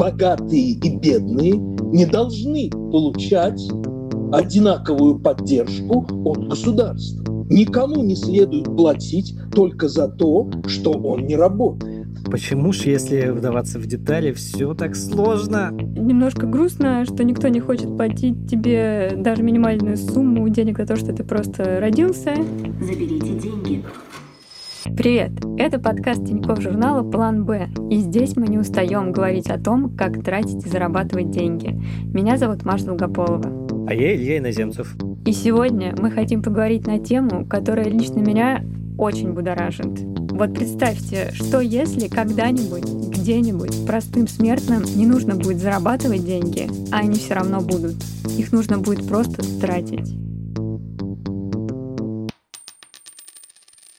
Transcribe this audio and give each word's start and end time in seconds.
богатые 0.00 0.70
и 0.70 0.96
бедные 0.96 1.56
не 1.92 2.06
должны 2.06 2.70
получать 2.70 3.60
одинаковую 4.32 5.18
поддержку 5.18 6.06
от 6.24 6.48
государства. 6.48 7.44
Никому 7.50 8.02
не 8.02 8.16
следует 8.16 8.64
платить 8.64 9.34
только 9.54 9.88
за 9.88 10.08
то, 10.08 10.48
что 10.68 10.92
он 10.92 11.26
не 11.26 11.36
работает. 11.36 12.06
Почему 12.30 12.72
ж, 12.72 12.82
если 12.82 13.28
вдаваться 13.28 13.78
в 13.78 13.86
детали, 13.86 14.32
все 14.32 14.72
так 14.72 14.96
сложно? 14.96 15.70
Немножко 15.72 16.46
грустно, 16.46 17.04
что 17.04 17.22
никто 17.22 17.48
не 17.48 17.60
хочет 17.60 17.94
платить 17.96 18.48
тебе 18.48 19.12
даже 19.16 19.42
минимальную 19.42 19.98
сумму 19.98 20.48
денег 20.48 20.78
за 20.78 20.86
то, 20.86 20.96
что 20.96 21.12
ты 21.12 21.24
просто 21.24 21.78
родился. 21.80 22.34
Заберите 22.80 23.34
деньги. 23.38 23.84
Привет! 24.84 25.32
Это 25.58 25.78
подкаст 25.78 26.26
Тинькофф 26.26 26.62
журнала 26.62 27.02
«План 27.08 27.44
Б». 27.44 27.68
И 27.90 27.98
здесь 27.98 28.34
мы 28.36 28.46
не 28.46 28.56
устаем 28.56 29.12
говорить 29.12 29.50
о 29.50 29.58
том, 29.58 29.94
как 29.94 30.24
тратить 30.24 30.64
и 30.64 30.68
зарабатывать 30.70 31.30
деньги. 31.30 31.78
Меня 32.04 32.38
зовут 32.38 32.64
Маша 32.64 32.86
Долгополова. 32.86 33.86
А 33.86 33.92
я 33.92 34.14
Илья 34.14 34.38
Иноземцев. 34.38 34.96
И 35.26 35.32
сегодня 35.32 35.94
мы 35.98 36.10
хотим 36.10 36.42
поговорить 36.42 36.86
на 36.86 36.98
тему, 36.98 37.44
которая 37.44 37.90
лично 37.90 38.20
меня 38.20 38.64
очень 38.96 39.34
будоражит. 39.34 40.00
Вот 40.30 40.54
представьте, 40.54 41.30
что 41.32 41.60
если 41.60 42.08
когда-нибудь, 42.08 42.84
где-нибудь 43.10 43.86
простым 43.86 44.28
смертным 44.28 44.82
не 44.96 45.04
нужно 45.04 45.34
будет 45.34 45.58
зарабатывать 45.58 46.24
деньги, 46.24 46.68
а 46.90 47.00
они 47.00 47.16
все 47.16 47.34
равно 47.34 47.60
будут. 47.60 47.96
Их 48.38 48.50
нужно 48.50 48.78
будет 48.78 49.06
просто 49.06 49.42
тратить. 49.60 50.16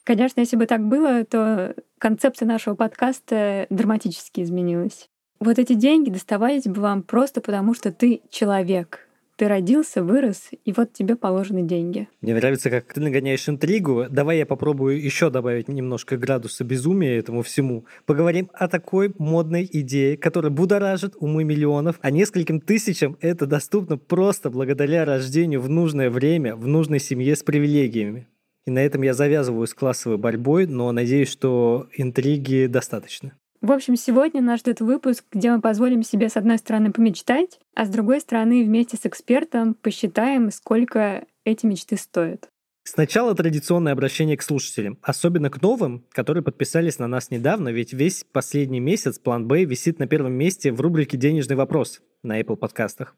Конечно, 0.04 0.40
если 0.40 0.56
бы 0.56 0.66
так 0.66 0.82
было, 0.88 1.24
то 1.26 1.76
концепция 2.00 2.48
нашего 2.48 2.76
подкаста 2.76 3.68
драматически 3.70 4.42
изменилась. 4.42 5.08
Вот 5.40 5.58
эти 5.58 5.74
деньги 5.74 6.10
доставались 6.10 6.66
бы 6.66 6.82
вам 6.82 7.04
просто 7.04 7.42
потому, 7.42 7.74
что 7.74 7.92
ты 7.92 8.22
человек, 8.30 9.08
ты 9.38 9.48
родился, 9.48 10.04
вырос, 10.04 10.52
и 10.66 10.72
вот 10.72 10.94
тебе 10.94 11.16
положены 11.16 11.64
деньги. 11.64 12.08
Мне 12.22 12.36
нравится, 12.36 12.70
как 12.70 12.94
ты 12.94 13.02
нагоняешь 13.02 13.50
интригу. 13.50 14.06
Давай 14.08 14.38
я 14.38 14.46
попробую 14.46 15.04
еще 15.04 15.32
добавить 15.32 15.68
немножко 15.68 16.16
градуса 16.16 16.64
безумия 16.64 17.18
этому 17.18 17.42
всему. 17.42 17.86
Поговорим 18.06 18.52
о 18.54 18.68
такой 18.68 19.16
модной 19.18 19.68
идее, 19.72 20.16
которая 20.16 20.52
будоражит 20.52 21.16
умы 21.18 21.44
миллионов, 21.44 21.98
а 22.02 22.12
нескольким 22.12 22.62
тысячам 22.62 23.18
это 23.20 23.48
доступно 23.48 23.98
просто 23.98 24.52
благодаря 24.52 25.06
рождению 25.06 25.62
в 25.62 25.70
нужное 25.70 26.12
время, 26.12 26.56
в 26.56 26.68
нужной 26.68 27.00
семье 27.00 27.36
с 27.36 27.42
привилегиями. 27.42 28.28
И 28.66 28.72
на 28.72 28.80
этом 28.80 29.02
я 29.02 29.14
завязываю 29.14 29.66
с 29.68 29.74
классовой 29.74 30.18
борьбой, 30.18 30.68
но 30.68 30.92
надеюсь, 30.92 31.30
что 31.30 31.88
интриги 31.96 32.68
достаточно. 32.68 33.34
В 33.62 33.72
общем, 33.72 33.96
сегодня 33.96 34.42
нас 34.42 34.62
ждет 34.62 34.82
выпуск, 34.82 35.24
где 35.32 35.52
мы 35.52 35.62
позволим 35.62 36.02
себе, 36.02 36.30
с 36.30 36.38
одной 36.38 36.58
стороны, 36.58 36.92
помечтать, 36.92 37.60
а 37.76 37.86
с 37.86 37.90
другой 37.90 38.20
стороны, 38.20 38.64
вместе 38.64 38.98
с 38.98 39.06
экспертом 39.06 39.76
посчитаем, 39.76 40.50
сколько 40.50 41.26
эти 41.44 41.68
мечты 41.68 41.98
стоят. 41.98 42.50
Сначала 42.84 43.36
традиционное 43.36 43.94
обращение 43.94 44.36
к 44.36 44.42
слушателям, 44.42 44.98
особенно 45.04 45.52
к 45.52 45.62
новым, 45.62 46.04
которые 46.12 46.44
подписались 46.44 46.98
на 46.98 47.08
нас 47.08 47.30
недавно, 47.30 47.70
ведь 47.70 47.94
весь 47.94 48.24
последний 48.24 48.80
месяц 48.80 49.20
план 49.20 49.48
Б 49.48 49.66
висит 49.66 50.00
на 50.00 50.08
первом 50.08 50.34
месте 50.34 50.72
в 50.72 50.82
рубрике 50.82 51.16
«Денежный 51.16 51.56
вопрос» 51.56 52.02
на 52.24 52.42
Apple 52.42 52.56
подкастах. 52.56 53.16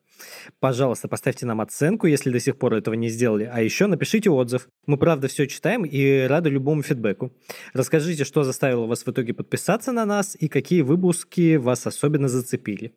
Пожалуйста, 0.59 1.07
поставьте 1.07 1.45
нам 1.45 1.61
оценку, 1.61 2.07
если 2.07 2.29
до 2.29 2.41
сих 2.41 2.57
пор 2.57 2.73
этого 2.73 2.93
не 2.95 3.07
сделали, 3.07 3.49
а 3.51 3.61
еще 3.61 3.87
напишите 3.87 4.29
отзыв. 4.29 4.67
Мы, 4.85 4.97
правда, 4.97 5.29
все 5.29 5.47
читаем 5.47 5.85
и 5.85 6.23
рады 6.23 6.49
любому 6.49 6.83
фидбэку. 6.83 7.31
Расскажите, 7.73 8.25
что 8.25 8.43
заставило 8.43 8.85
вас 8.85 9.05
в 9.05 9.07
итоге 9.07 9.33
подписаться 9.33 9.93
на 9.93 10.05
нас 10.05 10.35
и 10.37 10.49
какие 10.49 10.81
выпуски 10.81 11.55
вас 11.55 11.87
особенно 11.87 12.27
зацепили. 12.27 12.93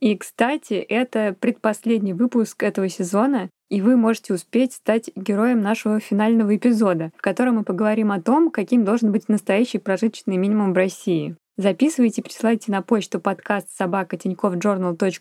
И, 0.00 0.16
кстати, 0.16 0.74
это 0.74 1.34
предпоследний 1.38 2.12
выпуск 2.12 2.62
этого 2.62 2.88
сезона, 2.88 3.48
и 3.68 3.80
вы 3.80 3.96
можете 3.96 4.34
успеть 4.34 4.72
стать 4.72 5.10
героем 5.14 5.60
нашего 5.60 6.00
финального 6.00 6.56
эпизода, 6.56 7.10
в 7.16 7.22
котором 7.22 7.56
мы 7.56 7.64
поговорим 7.64 8.12
о 8.12 8.20
том, 8.20 8.50
каким 8.50 8.84
должен 8.84 9.12
быть 9.12 9.28
настоящий 9.28 9.78
прожиточный 9.78 10.36
минимум 10.36 10.72
в 10.72 10.76
России. 10.76 11.36
Записывайте 11.56 12.20
и 12.20 12.24
присылайте 12.24 12.72
на 12.72 12.82
почту 12.82 13.20
подкаст 13.20 13.68
собака 13.70 14.18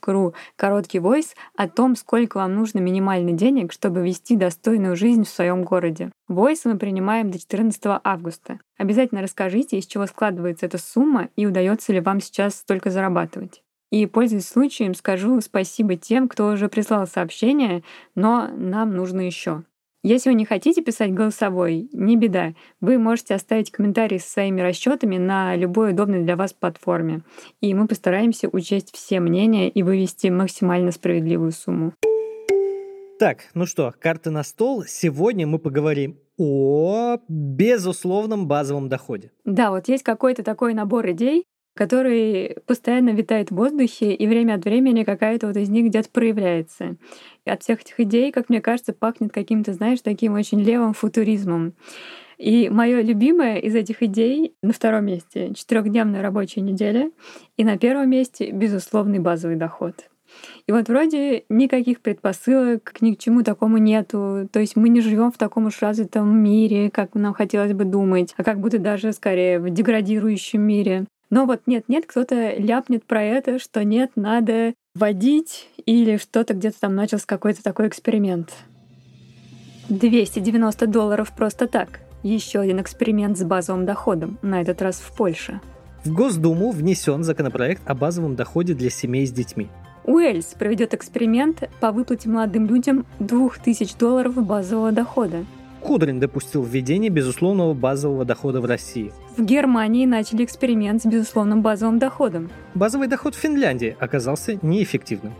ру 0.08 0.34
короткий 0.56 0.98
войс 0.98 1.36
о 1.56 1.70
том, 1.70 1.96
сколько 1.96 2.38
вам 2.38 2.56
нужно 2.56 2.80
минимально 2.80 3.34
денег, 3.34 3.72
чтобы 3.72 4.02
вести 4.02 4.36
достойную 4.36 4.96
жизнь 4.96 5.25
в 5.25 5.30
своем 5.30 5.64
городе. 5.64 6.12
Войс 6.28 6.66
мы 6.66 6.80
принимаем 6.80 7.30
до 7.30 7.38
14 7.38 7.81
августа. 8.04 8.60
Обязательно 8.80 9.22
расскажите, 9.22 9.78
из 9.78 9.86
чего 9.86 10.08
складывается 10.08 10.66
эта 10.66 10.80
сумма 10.80 11.30
и 11.36 11.46
удается 11.46 11.94
ли 11.94 12.00
вам 12.00 12.20
сейчас 12.20 12.56
столько 12.56 12.90
зарабатывать. 12.90 13.62
И, 13.94 14.08
пользуясь 14.08 14.48
случаем, 14.48 14.96
скажу 14.96 15.40
спасибо 15.40 15.96
тем, 15.96 16.28
кто 16.28 16.48
уже 16.48 16.68
прислал 16.68 17.06
сообщение, 17.06 17.84
но 18.16 18.48
нам 18.48 18.96
нужно 18.96 19.22
еще. 19.22 19.66
Если 20.02 20.31
вы 20.31 20.36
не 20.36 20.46
хотите 20.46 20.81
писать 20.81 21.14
голосовой, 21.14 21.90
не 21.94 22.18
беда. 22.18 22.56
Вы 22.81 22.98
можете 22.98 23.36
оставить 23.36 23.70
комментарий 23.70 24.20
со 24.20 24.28
своими 24.28 24.62
расчетами 24.62 25.20
на 25.20 25.56
любой 25.56 25.92
удобной 25.92 26.24
для 26.24 26.36
вас 26.36 26.54
платформе. 26.54 27.22
И 27.62 27.76
мы 27.76 27.88
постараемся 27.88 28.50
учесть 28.52 28.96
все 28.96 29.20
мнения 29.20 29.70
и 29.70 29.84
вывести 29.84 30.25
максимально 30.25 30.92
справедливую 30.92 31.52
сумму. 31.52 31.94
Так, 33.20 33.42
ну 33.54 33.68
что, 33.68 33.94
карты 34.00 34.31
на 34.31 34.42
стол. 34.42 34.86
Сегодня 34.88 35.46
мы 35.46 35.60
поговорим 35.60 36.18
о 36.40 37.18
безусловном 37.28 38.48
базовом 38.48 38.90
доходе. 38.90 39.31
Да, 39.46 39.70
вот 39.70 39.88
есть 39.88 40.04
какой-то 40.04 40.42
такой 40.42 40.74
набор 40.74 41.12
идей, 41.12 41.46
который 41.74 42.58
постоянно 42.66 43.10
витает 43.10 43.50
в 43.50 43.56
воздухе, 43.56 44.14
и 44.14 44.28
время 44.28 44.56
от 44.56 44.66
времени 44.66 45.04
какая-то 45.04 45.48
вот 45.48 45.58
из 45.58 45.70
них 45.70 45.88
где-то 45.88 46.10
проявляется. 46.10 46.98
И 47.46 47.50
от 47.50 47.64
всех 47.64 47.82
этих 47.82 48.00
идей, 48.00 48.32
как 48.32 48.50
мне 48.50 48.62
кажется, 48.62 48.94
пахнет 48.94 49.32
каким-то, 49.32 49.74
знаешь, 49.74 50.02
таким 50.02 50.34
очень 50.34 50.62
левым 50.62 50.94
футуризмом. 50.94 51.74
И 52.38 52.70
мое 52.70 53.02
любимое 53.02 53.58
из 53.58 53.76
этих 53.76 54.04
идей 54.04 54.56
на 54.62 54.74
втором 54.74 55.06
месте 55.06 55.54
четырехдневная 55.54 56.22
рабочая 56.22 56.62
неделя, 56.62 57.12
и 57.58 57.64
на 57.64 57.78
первом 57.78 58.10
месте 58.10 58.52
безусловный 58.52 59.20
базовый 59.20 59.56
доход. 59.56 60.10
И 60.68 60.72
вот 60.72 60.88
вроде 60.88 61.44
никаких 61.50 62.02
предпосылок 62.02 62.96
ни 63.02 63.14
к 63.14 63.20
чему 63.20 63.44
такому 63.44 63.78
нету. 63.78 64.50
То 64.52 64.60
есть 64.60 64.76
мы 64.76 64.90
не 64.90 65.02
живем 65.02 65.32
в 65.32 65.38
таком 65.38 65.66
уж 65.66 65.82
развитом 65.82 66.36
мире, 66.36 66.90
как 66.90 67.16
нам 67.16 67.34
хотелось 67.34 67.74
бы 67.74 67.86
думать, 67.86 68.34
а 68.38 68.44
как 68.44 68.60
будто 68.60 68.80
даже 68.80 69.14
скорее 69.14 69.60
в 69.60 69.70
деградирующем 69.70 70.62
мире. 70.62 71.06
Но 71.34 71.48
вот 71.48 71.62
нет-нет, 71.66 72.06
кто-то 72.06 72.54
ляпнет 72.58 73.06
про 73.06 73.24
это, 73.24 73.58
что 73.58 73.84
нет, 73.84 74.12
надо 74.16 74.76
водить 74.94 75.68
или 75.84 76.18
что-то 76.18 76.54
где-то 76.54 76.82
там 76.82 76.94
начался 76.94 77.26
какой-то 77.26 77.64
такой 77.64 77.88
эксперимент. 77.88 78.54
290 79.90 80.86
долларов 80.86 81.34
просто 81.36 81.66
так. 81.66 82.02
Еще 82.22 82.60
один 82.60 82.80
эксперимент 82.80 83.36
с 83.40 83.44
базовым 83.44 83.88
доходом, 83.88 84.38
на 84.44 84.62
этот 84.62 84.84
раз 84.84 84.98
в 84.98 85.12
Польше. 85.18 85.60
В 86.06 86.14
Госдуму 86.14 86.70
внесен 86.70 87.24
законопроект 87.24 87.82
о 87.88 87.96
базовом 87.96 88.36
доходе 88.36 88.76
для 88.76 88.92
семей 88.92 89.26
с 89.26 89.32
детьми. 89.32 89.70
Уэльс 90.04 90.54
проведет 90.54 90.94
эксперимент 90.94 91.68
по 91.80 91.92
выплате 91.92 92.30
молодым 92.30 92.68
людям 92.68 93.08
2000 93.18 93.98
долларов 93.98 94.36
базового 94.36 94.92
дохода. 94.92 95.46
Кудрин 95.82 96.20
допустил 96.20 96.62
введение 96.62 97.10
безусловного 97.10 97.74
базового 97.74 98.24
дохода 98.24 98.62
в 98.62 98.66
России. 98.66 99.12
В 99.36 99.44
Германии 99.44 100.06
начали 100.06 100.46
эксперимент 100.46 101.02
с 101.02 101.08
безусловным 101.08 101.64
базовым 101.64 101.98
доходом. 101.98 102.52
Базовый 102.76 103.08
доход 103.08 103.34
в 103.34 103.40
Финляндии 103.40 103.98
оказался 104.00 104.60
неэффективным. 104.62 105.34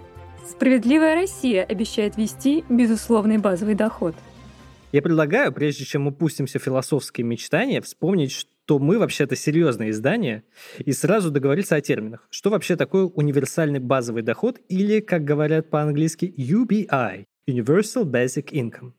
Справедливая 0.50 1.14
Россия 1.14 1.64
обещает 1.64 2.18
ввести 2.18 2.64
безусловный 2.70 3.38
базовый 3.38 3.76
доход. 3.76 4.16
Я 4.92 5.04
предлагаю, 5.04 5.54
прежде 5.54 5.86
чем 5.86 6.04
мы 6.04 6.12
пустимся 6.12 6.58
в 6.58 6.64
философские 6.64 7.26
мечтания, 7.26 7.82
вспомнить, 7.82 8.32
что 8.32 8.80
мы 8.80 8.98
вообще-то 8.98 9.36
серьезное 9.36 9.92
издание, 9.92 10.44
и 10.80 10.92
сразу 10.92 11.30
договориться 11.30 11.76
о 11.76 11.82
терминах. 11.82 12.28
Что 12.32 12.50
вообще 12.50 12.76
такое 12.76 13.04
универсальный 13.06 13.80
базовый 13.80 14.24
доход 14.24 14.60
или, 14.70 15.02
как 15.02 15.24
говорят 15.24 15.70
по-английски, 15.70 16.34
UBI– 16.36 17.26
Universal 17.48 18.06
Basic 18.06 18.50
Income. 18.52 18.94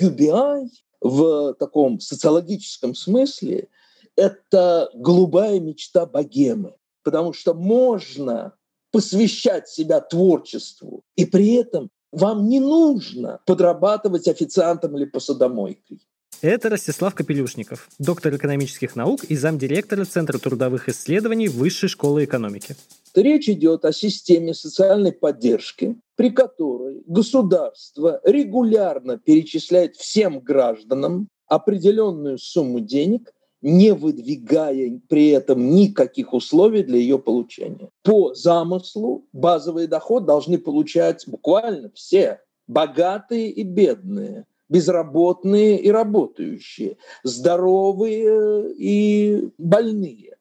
UBI 0.00 0.68
в 1.04 1.54
таком 1.54 2.00
социологическом 2.00 2.94
смысле 2.94 3.68
это 4.16 4.88
голубая 4.94 5.60
мечта 5.60 6.06
богемы, 6.06 6.74
потому 7.04 7.32
что 7.34 7.52
можно 7.52 8.54
посвящать 8.90 9.68
себя 9.68 10.00
творчеству, 10.00 11.02
и 11.14 11.26
при 11.26 11.54
этом 11.54 11.90
вам 12.10 12.48
не 12.48 12.58
нужно 12.58 13.40
подрабатывать 13.44 14.28
официантом 14.28 14.96
или 14.96 15.04
посудомойкой. 15.04 16.00
Это 16.40 16.68
Ростислав 16.68 17.14
Капелюшников, 17.14 17.88
доктор 17.98 18.36
экономических 18.36 18.96
наук 18.96 19.24
и 19.24 19.36
замдиректора 19.36 20.04
Центра 20.04 20.38
трудовых 20.38 20.88
исследований 20.88 21.48
Высшей 21.48 21.88
школы 21.88 22.24
экономики. 22.24 22.76
Речь 23.14 23.48
идет 23.48 23.84
о 23.84 23.92
системе 23.92 24.54
социальной 24.54 25.12
поддержки, 25.12 25.96
при 26.16 26.30
которой 26.30 27.02
государство 27.06 28.20
регулярно 28.24 29.18
перечисляет 29.18 29.96
всем 29.96 30.40
гражданам 30.40 31.28
определенную 31.46 32.38
сумму 32.38 32.80
денег 32.80 33.32
не 33.64 33.94
выдвигая 33.94 35.00
при 35.08 35.30
этом 35.30 35.70
никаких 35.70 36.34
условий 36.34 36.82
для 36.82 36.98
ее 36.98 37.18
получения. 37.18 37.88
По 38.02 38.34
замыслу 38.34 39.26
базовый 39.32 39.86
доход 39.86 40.26
должны 40.26 40.58
получать 40.58 41.24
буквально 41.26 41.90
все, 41.94 42.42
богатые 42.68 43.48
и 43.48 43.62
бедные, 43.62 44.44
безработные 44.68 45.80
и 45.80 45.90
работающие, 45.90 46.98
здоровые 47.22 48.74
и 48.76 49.48
больные, 49.56 50.36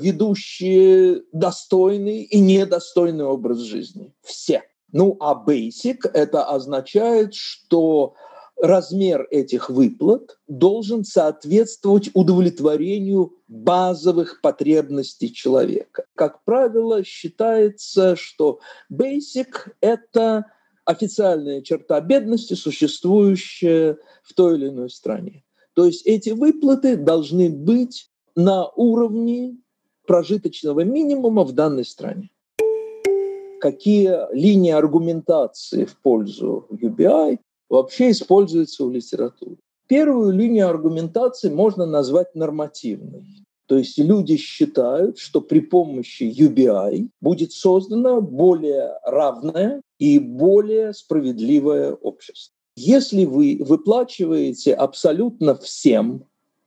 ведущие 0.00 1.22
достойный 1.32 2.22
и 2.22 2.40
недостойный 2.40 3.24
образ 3.24 3.58
жизни. 3.58 4.14
Все. 4.22 4.62
Ну 4.92 5.16
а 5.20 5.34
basic 5.46 6.08
это 6.12 6.44
означает, 6.44 7.34
что 7.34 8.14
размер 8.60 9.26
этих 9.30 9.70
выплат 9.70 10.38
должен 10.46 11.04
соответствовать 11.04 12.10
удовлетворению 12.14 13.34
базовых 13.48 14.40
потребностей 14.42 15.32
человека. 15.32 16.04
Как 16.14 16.44
правило, 16.44 17.02
считается, 17.04 18.16
что 18.16 18.60
basic– 18.92 19.68
это 19.80 20.46
официальная 20.84 21.62
черта 21.62 22.00
бедности, 22.00 22.54
существующая 22.54 23.98
в 24.22 24.34
той 24.34 24.56
или 24.56 24.68
иной 24.68 24.90
стране. 24.90 25.44
То 25.74 25.86
есть 25.86 26.04
эти 26.04 26.30
выплаты 26.30 26.96
должны 26.96 27.48
быть 27.48 28.10
на 28.34 28.68
уровне 28.70 29.56
прожиточного 30.10 30.80
минимума 30.80 31.44
в 31.44 31.52
данной 31.52 31.84
стране. 31.84 32.30
Какие 33.60 34.34
линии 34.34 34.72
аргументации 34.72 35.84
в 35.84 35.96
пользу 36.02 36.66
UBI 36.68 37.38
вообще 37.68 38.10
используется 38.10 38.84
в 38.84 38.90
литературе. 38.90 39.58
Первую 39.86 40.32
линию 40.32 40.68
аргументации 40.68 41.48
можно 41.48 41.86
назвать 41.86 42.34
нормативной. 42.34 43.24
То 43.66 43.78
есть 43.78 43.98
люди 43.98 44.36
считают, 44.36 45.18
что 45.18 45.40
при 45.40 45.60
помощи 45.60 46.24
UBI 46.24 47.08
будет 47.20 47.52
создано 47.52 48.20
более 48.20 48.98
равное 49.04 49.80
и 50.00 50.18
более 50.18 50.92
справедливое 50.92 51.92
общество. 51.92 52.52
Если 52.74 53.26
вы 53.26 53.60
выплачиваете 53.60 54.74
абсолютно 54.74 55.54
всем, 55.54 56.24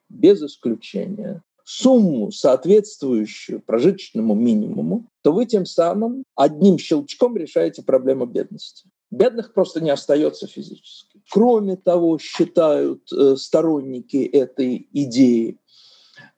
без 0.07 0.41
исключения, 0.41 1.43
сумму, 1.63 2.31
соответствующую 2.31 3.61
прожиточному 3.61 4.35
минимуму, 4.35 5.07
то 5.21 5.31
вы 5.31 5.45
тем 5.45 5.65
самым 5.65 6.23
одним 6.35 6.77
щелчком 6.77 7.37
решаете 7.37 7.83
проблему 7.83 8.25
бедности. 8.25 8.89
Бедных 9.11 9.53
просто 9.53 9.79
не 9.79 9.91
остается 9.91 10.47
физически. 10.47 11.21
Кроме 11.29 11.77
того, 11.77 12.17
считают 12.17 13.03
э, 13.13 13.35
сторонники 13.37 14.17
этой 14.17 14.87
идеи, 14.91 15.59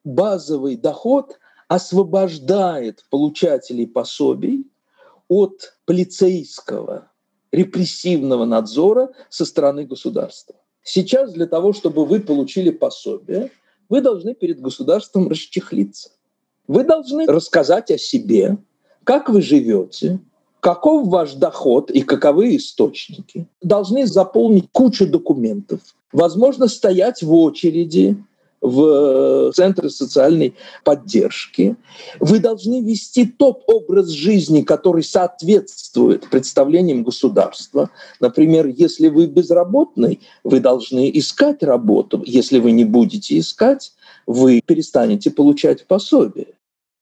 базовый 0.04 0.76
доход 0.76 1.40
освобождает 1.68 3.06
получателей 3.10 3.88
пособий 3.88 4.70
от 5.28 5.78
полицейского 5.86 7.12
репрессивного 7.52 8.46
надзора 8.46 9.14
со 9.30 9.46
стороны 9.46 9.86
государства. 9.86 10.56
Сейчас 10.84 11.34
для 11.34 11.48
того, 11.48 11.74
чтобы 11.74 12.06
вы 12.06 12.20
получили 12.20 12.70
пособие, 12.70 13.52
вы 13.90 14.02
должны 14.02 14.34
перед 14.34 14.60
государством 14.62 15.30
расчехлиться. 15.30 16.10
Вы 16.68 16.84
должны 16.84 17.26
рассказать 17.26 17.92
о 17.92 17.98
себе, 17.98 18.58
как 19.04 19.30
вы 19.30 19.42
живете, 19.42 20.20
каков 20.60 21.08
ваш 21.08 21.34
доход 21.34 21.92
и 21.92 22.02
каковы 22.02 22.56
источники. 22.56 23.48
Должны 23.62 24.08
заполнить 24.08 24.66
кучу 24.72 25.08
документов. 25.08 25.80
Возможно, 26.12 26.68
стоять 26.68 27.22
в 27.22 27.32
очереди 27.34 28.18
в 28.66 29.52
центры 29.54 29.90
социальной 29.90 30.56
поддержки. 30.84 31.76
Вы 32.20 32.40
должны 32.40 32.82
вести 32.82 33.26
тот 33.26 33.64
образ 33.68 34.10
жизни, 34.10 34.62
который 34.62 35.04
соответствует 35.04 36.30
представлениям 36.30 37.04
государства. 37.04 37.92
Например, 38.20 38.66
если 38.66 39.08
вы 39.08 39.28
безработный, 39.28 40.20
вы 40.44 40.60
должны 40.60 41.12
искать 41.14 41.62
работу. 41.64 42.24
Если 42.26 42.60
вы 42.60 42.72
не 42.72 42.86
будете 42.86 43.38
искать, 43.38 43.94
вы 44.26 44.62
перестанете 44.66 45.30
получать 45.30 45.86
пособие. 45.86 46.48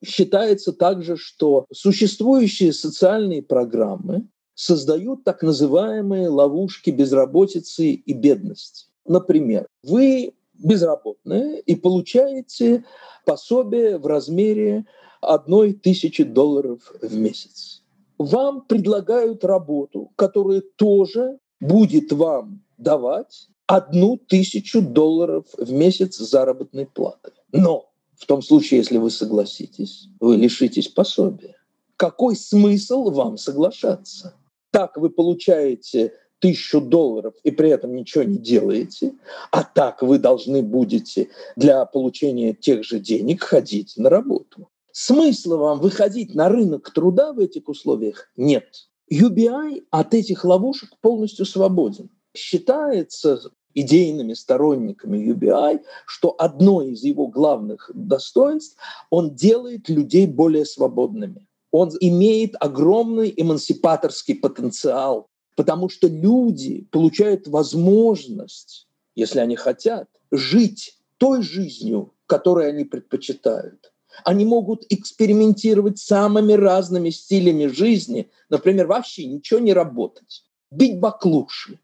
Считается 0.05 0.73
также, 0.73 1.15
что 1.15 1.65
существующие 1.71 2.73
социальные 2.73 3.41
программы 3.41 4.27
создают 4.53 5.23
так 5.23 5.41
называемые 5.41 6.27
ловушки 6.27 6.89
безработицы 6.89 7.91
и 7.91 8.13
бедности. 8.13 8.87
Например, 9.05 9.65
вы 9.81 10.33
безработные 10.63 11.59
и 11.61 11.75
получаете 11.75 12.85
пособие 13.25 13.97
в 13.97 14.07
размере 14.07 14.85
одной 15.21 15.73
тысячи 15.73 16.23
долларов 16.23 16.93
в 17.01 17.15
месяц. 17.15 17.83
Вам 18.17 18.61
предлагают 18.61 19.43
работу, 19.43 20.11
которая 20.15 20.61
тоже 20.75 21.39
будет 21.59 22.11
вам 22.11 22.63
давать 22.77 23.47
одну 23.67 24.17
тысячу 24.17 24.81
долларов 24.81 25.45
в 25.57 25.71
месяц 25.71 26.17
заработной 26.17 26.85
платы. 26.85 27.31
Но 27.51 27.89
в 28.15 28.25
том 28.25 28.41
случае, 28.41 28.79
если 28.79 28.97
вы 28.97 29.09
согласитесь, 29.09 30.07
вы 30.19 30.37
лишитесь 30.37 30.87
пособия. 30.87 31.55
Какой 31.97 32.35
смысл 32.35 33.09
вам 33.11 33.37
соглашаться? 33.37 34.35
Так 34.71 34.97
вы 34.97 35.09
получаете 35.09 36.13
тысячу 36.43 36.81
долларов 36.81 37.35
и 37.45 37.51
при 37.51 37.69
этом 37.69 37.95
ничего 37.95 38.25
не 38.25 38.37
делаете, 38.37 39.13
а 39.49 39.63
так 39.63 40.01
вы 40.01 40.19
должны 40.19 40.61
будете 40.61 41.29
для 41.55 41.85
получения 41.85 42.53
тех 42.53 42.83
же 42.83 42.99
денег 42.99 43.43
ходить 43.43 43.93
на 43.95 44.09
работу. 44.09 44.67
Смысла 44.91 45.55
вам 45.55 45.79
выходить 45.79 46.35
на 46.35 46.49
рынок 46.49 46.91
труда 46.91 47.31
в 47.31 47.39
этих 47.39 47.69
условиях 47.69 48.29
нет. 48.35 48.89
UBI 49.09 49.85
от 49.89 50.13
этих 50.13 50.43
ловушек 50.43 50.89
полностью 50.99 51.45
свободен. 51.45 52.09
Считается 52.35 53.39
идейными 53.73 54.33
сторонниками 54.33 55.25
UBI, 55.31 55.79
что 56.05 56.35
одно 56.37 56.81
из 56.81 57.03
его 57.03 57.27
главных 57.27 57.89
достоинств, 57.93 58.75
он 59.09 59.33
делает 59.33 59.87
людей 59.87 60.27
более 60.27 60.65
свободными. 60.65 61.47
Он 61.71 61.89
имеет 62.01 62.55
огромный 62.59 63.33
эмансипаторский 63.35 64.35
потенциал 64.35 65.29
Потому 65.55 65.89
что 65.89 66.07
люди 66.07 66.87
получают 66.91 67.47
возможность, 67.47 68.87
если 69.15 69.39
они 69.39 69.55
хотят, 69.55 70.09
жить 70.31 70.97
той 71.17 71.41
жизнью, 71.43 72.13
которую 72.25 72.69
они 72.69 72.85
предпочитают. 72.85 73.93
Они 74.23 74.45
могут 74.45 74.85
экспериментировать 74.89 75.99
самыми 75.99 76.53
разными 76.53 77.09
стилями 77.09 77.67
жизни, 77.67 78.29
например, 78.49 78.87
вообще 78.87 79.25
ничего 79.25 79.59
не 79.59 79.73
работать, 79.73 80.43
бить 80.71 80.99
баклуши 80.99 81.79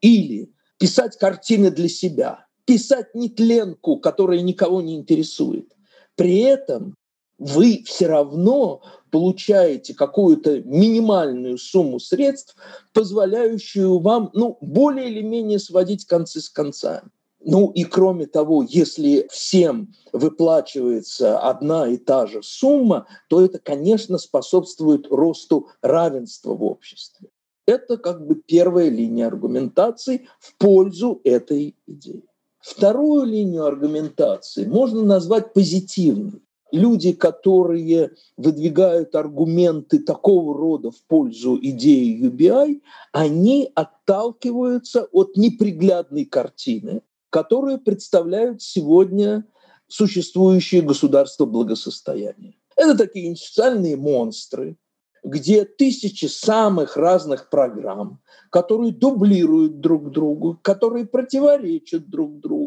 или 0.00 0.52
писать 0.78 1.16
картины 1.18 1.70
для 1.70 1.88
себя, 1.88 2.46
писать 2.64 3.14
нетленку, 3.14 3.98
которая 3.98 4.40
никого 4.40 4.80
не 4.80 4.94
интересует. 4.96 5.74
При 6.16 6.38
этом 6.40 6.94
вы 7.40 7.82
все 7.86 8.06
равно 8.06 8.82
получаете 9.10 9.94
какую-то 9.94 10.60
минимальную 10.60 11.58
сумму 11.58 11.98
средств, 11.98 12.54
позволяющую 12.92 13.98
вам 13.98 14.30
ну, 14.34 14.58
более 14.60 15.08
или 15.08 15.22
менее 15.22 15.58
сводить 15.58 16.04
концы 16.04 16.40
с 16.40 16.48
концами. 16.48 17.08
Ну 17.42 17.70
и 17.70 17.84
кроме 17.84 18.26
того, 18.26 18.62
если 18.62 19.26
всем 19.30 19.94
выплачивается 20.12 21.38
одна 21.38 21.88
и 21.88 21.96
та 21.96 22.26
же 22.26 22.42
сумма, 22.42 23.06
то 23.28 23.42
это, 23.42 23.58
конечно, 23.58 24.18
способствует 24.18 25.06
росту 25.10 25.68
равенства 25.80 26.54
в 26.54 26.62
обществе. 26.62 27.28
Это 27.66 27.96
как 27.96 28.26
бы 28.26 28.34
первая 28.34 28.90
линия 28.90 29.26
аргументации 29.26 30.28
в 30.38 30.54
пользу 30.58 31.22
этой 31.24 31.74
идеи. 31.86 32.24
Вторую 32.60 33.24
линию 33.24 33.64
аргументации 33.64 34.66
можно 34.66 35.02
назвать 35.02 35.54
позитивной 35.54 36.42
люди, 36.72 37.12
которые 37.12 38.12
выдвигают 38.36 39.14
аргументы 39.14 39.98
такого 40.00 40.56
рода 40.56 40.90
в 40.90 41.02
пользу 41.06 41.58
идеи 41.60 42.20
UBI, 42.26 42.80
они 43.12 43.70
отталкиваются 43.74 45.08
от 45.12 45.36
неприглядной 45.36 46.24
картины, 46.24 47.02
которую 47.30 47.78
представляют 47.78 48.62
сегодня 48.62 49.44
существующие 49.88 50.82
государства 50.82 51.46
благосостояния. 51.46 52.54
Это 52.76 52.96
такие 52.96 53.28
институциональные 53.28 53.96
монстры, 53.96 54.76
где 55.22 55.64
тысячи 55.64 56.26
самых 56.26 56.96
разных 56.96 57.50
программ, 57.50 58.20
которые 58.50 58.92
дублируют 58.92 59.80
друг 59.80 60.10
другу, 60.10 60.58
которые 60.62 61.06
противоречат 61.06 62.08
друг 62.08 62.40
другу, 62.40 62.59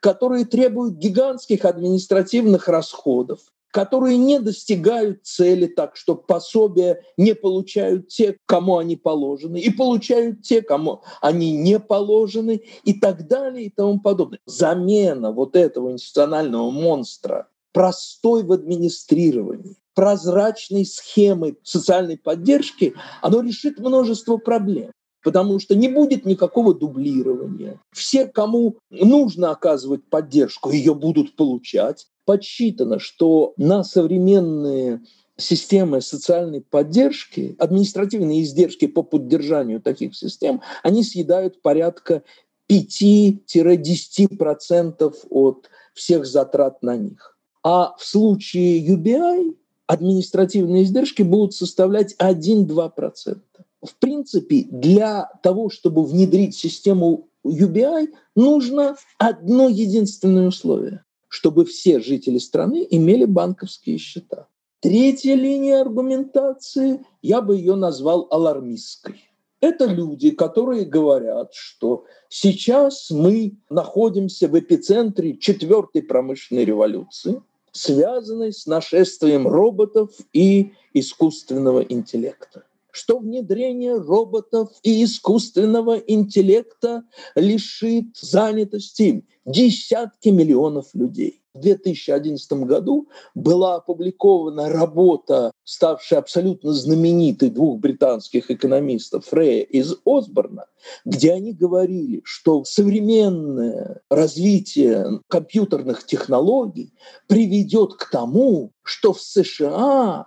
которые 0.00 0.44
требуют 0.44 0.94
гигантских 0.94 1.64
административных 1.64 2.68
расходов. 2.68 3.40
которые 3.70 4.16
не 4.16 4.40
достигают 4.40 5.26
цели 5.26 5.66
так, 5.66 5.94
что 5.94 6.14
пособия 6.14 7.02
не 7.16 7.34
получают 7.34 8.08
те, 8.08 8.36
кому 8.46 8.78
они 8.78 8.96
положены, 8.96 9.58
и 9.58 9.70
получают 9.70 10.42
те, 10.42 10.62
кому 10.62 11.02
они 11.20 11.52
не 11.52 11.78
положены, 11.78 12.62
и 12.84 12.94
так 12.94 13.28
далее, 13.28 13.66
и 13.66 13.70
тому 13.70 14.00
подобное. 14.00 14.40
Замена 14.46 15.32
вот 15.32 15.54
этого 15.54 15.92
институционального 15.92 16.70
монстра 16.70 17.48
простой 17.72 18.42
в 18.42 18.52
администрировании, 18.52 19.76
прозрачной 19.94 20.86
схемы 20.86 21.56
социальной 21.62 22.16
поддержки, 22.16 22.94
оно 23.20 23.42
решит 23.42 23.78
множество 23.78 24.38
проблем 24.38 24.92
потому 25.28 25.58
что 25.58 25.76
не 25.76 25.88
будет 25.88 26.24
никакого 26.24 26.72
дублирования. 26.72 27.78
Все, 27.92 28.26
кому 28.26 28.78
нужно 28.88 29.50
оказывать 29.50 30.02
поддержку, 30.04 30.70
ее 30.70 30.94
будут 30.94 31.36
получать. 31.36 32.06
Подсчитано, 32.24 32.98
что 32.98 33.52
на 33.58 33.84
современные 33.84 35.02
системы 35.36 36.00
социальной 36.00 36.62
поддержки, 36.62 37.56
административные 37.58 38.42
издержки 38.42 38.86
по 38.86 39.02
поддержанию 39.02 39.82
таких 39.82 40.16
систем, 40.16 40.62
они 40.82 41.04
съедают 41.04 41.60
порядка 41.60 42.22
5-10% 42.70 45.14
от 45.28 45.68
всех 45.92 46.24
затрат 46.24 46.82
на 46.82 46.96
них. 46.96 47.36
А 47.62 47.94
в 47.98 48.04
случае 48.06 48.82
UBI 48.82 49.54
административные 49.86 50.84
издержки 50.84 51.20
будут 51.20 51.52
составлять 51.52 52.16
1-2%. 52.18 53.42
В 53.82 53.94
принципе, 53.96 54.66
для 54.70 55.30
того, 55.42 55.70
чтобы 55.70 56.04
внедрить 56.04 56.56
систему 56.56 57.28
UBI, 57.44 58.08
нужно 58.34 58.96
одно 59.18 59.68
единственное 59.68 60.48
условие 60.48 61.04
чтобы 61.28 61.64
все 61.64 62.00
жители 62.00 62.38
страны 62.38 62.86
имели 62.90 63.24
банковские 63.24 63.98
счета. 63.98 64.48
Третья 64.80 65.34
линия 65.34 65.80
аргументации, 65.80 67.04
я 67.20 67.42
бы 67.42 67.56
ее 67.56 67.74
назвал 67.74 68.28
алармистской. 68.30 69.16
Это 69.60 69.86
люди, 69.86 70.30
которые 70.30 70.84
говорят, 70.84 71.52
что 71.52 72.04
сейчас 72.28 73.10
мы 73.10 73.56
находимся 73.68 74.46
в 74.46 74.58
эпицентре 74.58 75.36
четвертой 75.36 76.02
промышленной 76.02 76.64
революции, 76.64 77.42
связанной 77.72 78.52
с 78.52 78.66
нашествием 78.66 79.48
роботов 79.48 80.10
и 80.32 80.72
искусственного 80.94 81.80
интеллекта 81.80 82.64
что 82.98 83.20
внедрение 83.20 83.96
роботов 83.96 84.70
и 84.82 85.04
искусственного 85.04 85.94
интеллекта 85.98 87.04
лишит 87.36 88.16
занятости 88.20 89.24
десятки 89.44 90.30
миллионов 90.30 90.86
людей. 90.94 91.40
В 91.54 91.60
2011 91.60 92.52
году 92.64 93.08
была 93.34 93.76
опубликована 93.76 94.68
работа, 94.68 95.52
ставшая 95.64 96.20
абсолютно 96.20 96.72
знаменитой 96.72 97.50
двух 97.50 97.78
британских 97.80 98.50
экономистов 98.50 99.26
Фрея 99.26 99.62
из 99.62 99.94
Осборна, 100.04 100.66
где 101.04 101.32
они 101.32 101.52
говорили, 101.52 102.20
что 102.24 102.64
современное 102.64 104.02
развитие 104.10 105.20
компьютерных 105.28 106.04
технологий 106.04 106.92
приведет 107.26 107.94
к 107.94 108.10
тому, 108.10 108.72
что 108.82 109.12
в 109.12 109.20
США 109.20 110.26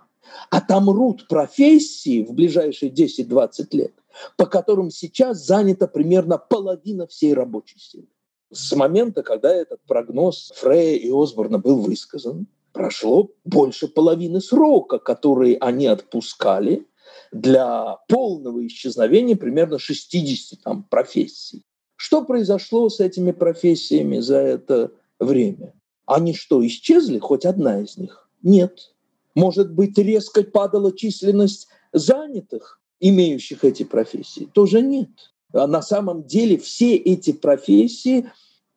отомрут 0.50 1.28
профессии 1.28 2.24
в 2.24 2.32
ближайшие 2.32 2.90
10-20 2.92 3.66
лет, 3.72 3.94
по 4.36 4.46
которым 4.46 4.90
сейчас 4.90 5.44
занята 5.44 5.86
примерно 5.86 6.38
половина 6.38 7.06
всей 7.06 7.34
рабочей 7.34 7.78
силы. 7.78 8.08
С 8.50 8.74
момента, 8.74 9.22
когда 9.22 9.52
этот 9.52 9.80
прогноз 9.86 10.52
Фрея 10.56 10.98
и 10.98 11.10
Осборна 11.10 11.58
был 11.58 11.78
высказан, 11.78 12.46
прошло 12.72 13.30
больше 13.44 13.88
половины 13.88 14.40
срока, 14.40 14.98
который 14.98 15.54
они 15.54 15.86
отпускали 15.86 16.86
для 17.32 17.96
полного 18.08 18.66
исчезновения 18.66 19.36
примерно 19.36 19.78
60 19.78 20.60
там, 20.62 20.84
профессий. 20.84 21.62
Что 21.96 22.24
произошло 22.24 22.88
с 22.88 23.00
этими 23.00 23.30
профессиями 23.32 24.18
за 24.18 24.36
это 24.36 24.92
время? 25.18 25.72
Они 26.04 26.34
что, 26.34 26.66
исчезли, 26.66 27.18
хоть 27.18 27.46
одна 27.46 27.80
из 27.80 27.96
них? 27.96 28.28
Нет. 28.42 28.91
Может 29.34 29.72
быть, 29.72 29.96
резко 29.98 30.42
падала 30.42 30.96
численность 30.96 31.68
занятых, 31.92 32.80
имеющих 33.00 33.64
эти 33.64 33.82
профессии? 33.82 34.48
Тоже 34.52 34.82
нет. 34.82 35.10
А 35.52 35.66
на 35.66 35.82
самом 35.82 36.24
деле 36.24 36.58
все 36.58 36.96
эти 36.96 37.32
профессии 37.32 38.30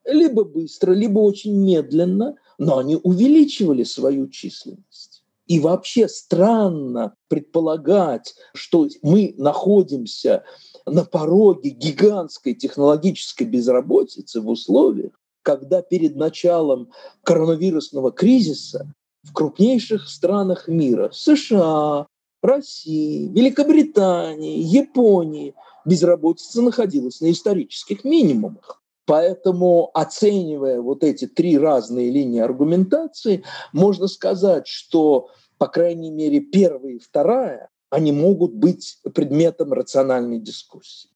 либо 0.06 0.44
быстро, 0.44 0.94
либо 0.94 1.20
очень 1.20 1.56
медленно, 1.56 2.36
но 2.58 2.78
они 2.78 2.96
увеличивали 2.96 3.84
свою 3.84 4.28
численность. 4.28 5.24
И 5.48 5.60
вообще 5.60 6.08
странно 6.08 7.16
предполагать, 7.28 8.36
что 8.54 8.88
мы 9.04 9.36
находимся 9.38 10.44
на 10.86 11.06
пороге 11.06 11.70
гигантской 11.70 12.54
технологической 12.54 13.46
безработицы 13.46 14.42
в 14.42 14.50
условиях, 14.50 15.12
когда 15.44 15.82
перед 15.84 16.16
началом 16.16 16.92
коронавирусного 17.24 18.12
кризиса 18.12 18.92
в 19.26 19.34
крупнейших 19.34 20.08
странах 20.08 20.68
мира– 20.68 21.10
США, 21.14 22.08
России, 22.42 23.28
Великобритании, 23.28 24.60
Японии– 24.60 25.54
безработица 25.86 26.62
находилась 26.62 27.22
на 27.22 27.32
исторических 27.32 28.04
минимумах. 28.04 28.82
Поэтому, 29.06 29.92
оценивая 29.94 30.82
вот 30.82 31.04
эти 31.04 31.28
три 31.28 31.58
разные 31.60 32.10
линии 32.10 32.42
аргументации, 32.42 33.44
можно 33.72 34.08
сказать, 34.08 34.68
что, 34.68 35.30
по 35.60 35.68
крайней 35.68 36.10
мере, 36.10 36.40
первая 36.40 36.94
и 36.94 37.00
вторая, 37.00 37.70
они 37.92 38.12
могут 38.12 38.54
быть 38.54 38.98
предметом 39.14 39.74
рациональной 39.74 40.40
дискуссии. 40.40 41.12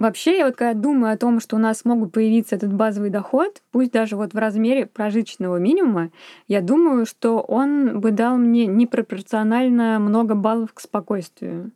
Вообще, 0.00 0.38
я 0.38 0.46
вот 0.46 0.56
когда 0.56 0.72
думаю 0.72 1.12
о 1.12 1.18
том, 1.18 1.40
что 1.40 1.56
у 1.56 1.58
нас 1.58 1.84
могут 1.84 2.12
появиться 2.12 2.56
этот 2.56 2.72
базовый 2.72 3.10
доход, 3.10 3.60
пусть 3.70 3.92
даже 3.92 4.16
вот 4.16 4.32
в 4.32 4.38
размере 4.38 4.86
прожиточного 4.86 5.58
минимума, 5.58 6.10
я 6.48 6.62
думаю, 6.62 7.04
что 7.04 7.40
он 7.40 8.00
бы 8.00 8.10
дал 8.10 8.38
мне 8.38 8.64
непропорционально 8.64 9.98
много 9.98 10.34
баллов 10.34 10.72
к 10.72 10.80
спокойствию. 10.80 11.72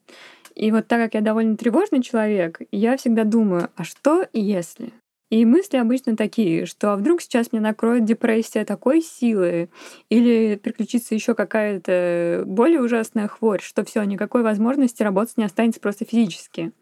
И 0.54 0.72
вот 0.72 0.88
так 0.88 1.02
как 1.02 1.14
я 1.14 1.20
довольно 1.20 1.58
тревожный 1.58 2.02
человек, 2.02 2.60
я 2.72 2.96
всегда 2.96 3.24
думаю, 3.24 3.68
а 3.76 3.84
что 3.84 4.26
если? 4.32 4.94
И 5.30 5.44
мысли 5.44 5.76
обычно 5.76 6.16
такие, 6.16 6.64
что 6.64 6.92
а 6.92 6.96
вдруг 6.96 7.20
сейчас 7.20 7.52
мне 7.52 7.60
накроет 7.60 8.04
депрессия 8.04 8.64
такой 8.64 9.02
силы, 9.02 9.68
или 10.08 10.54
приключится 10.62 11.14
еще 11.14 11.34
какая-то 11.34 12.44
более 12.46 12.80
ужасная 12.80 13.28
хворь, 13.28 13.60
что 13.60 13.84
все, 13.84 14.02
никакой 14.04 14.42
возможности 14.42 15.02
работать 15.02 15.36
не 15.36 15.44
останется 15.44 15.80
просто 15.80 16.06
физически 16.06 16.72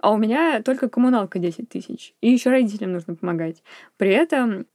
а 0.00 0.12
у 0.12 0.18
меня 0.18 0.62
только 0.62 0.88
коммуналка 0.88 1.38
10 1.38 1.68
тысяч, 1.68 2.14
и 2.20 2.30
еще 2.30 2.50
родителям 2.50 2.92
нужно 2.92 3.14
помогать. 3.14 3.62
При 3.96 4.10
этом 4.10 4.66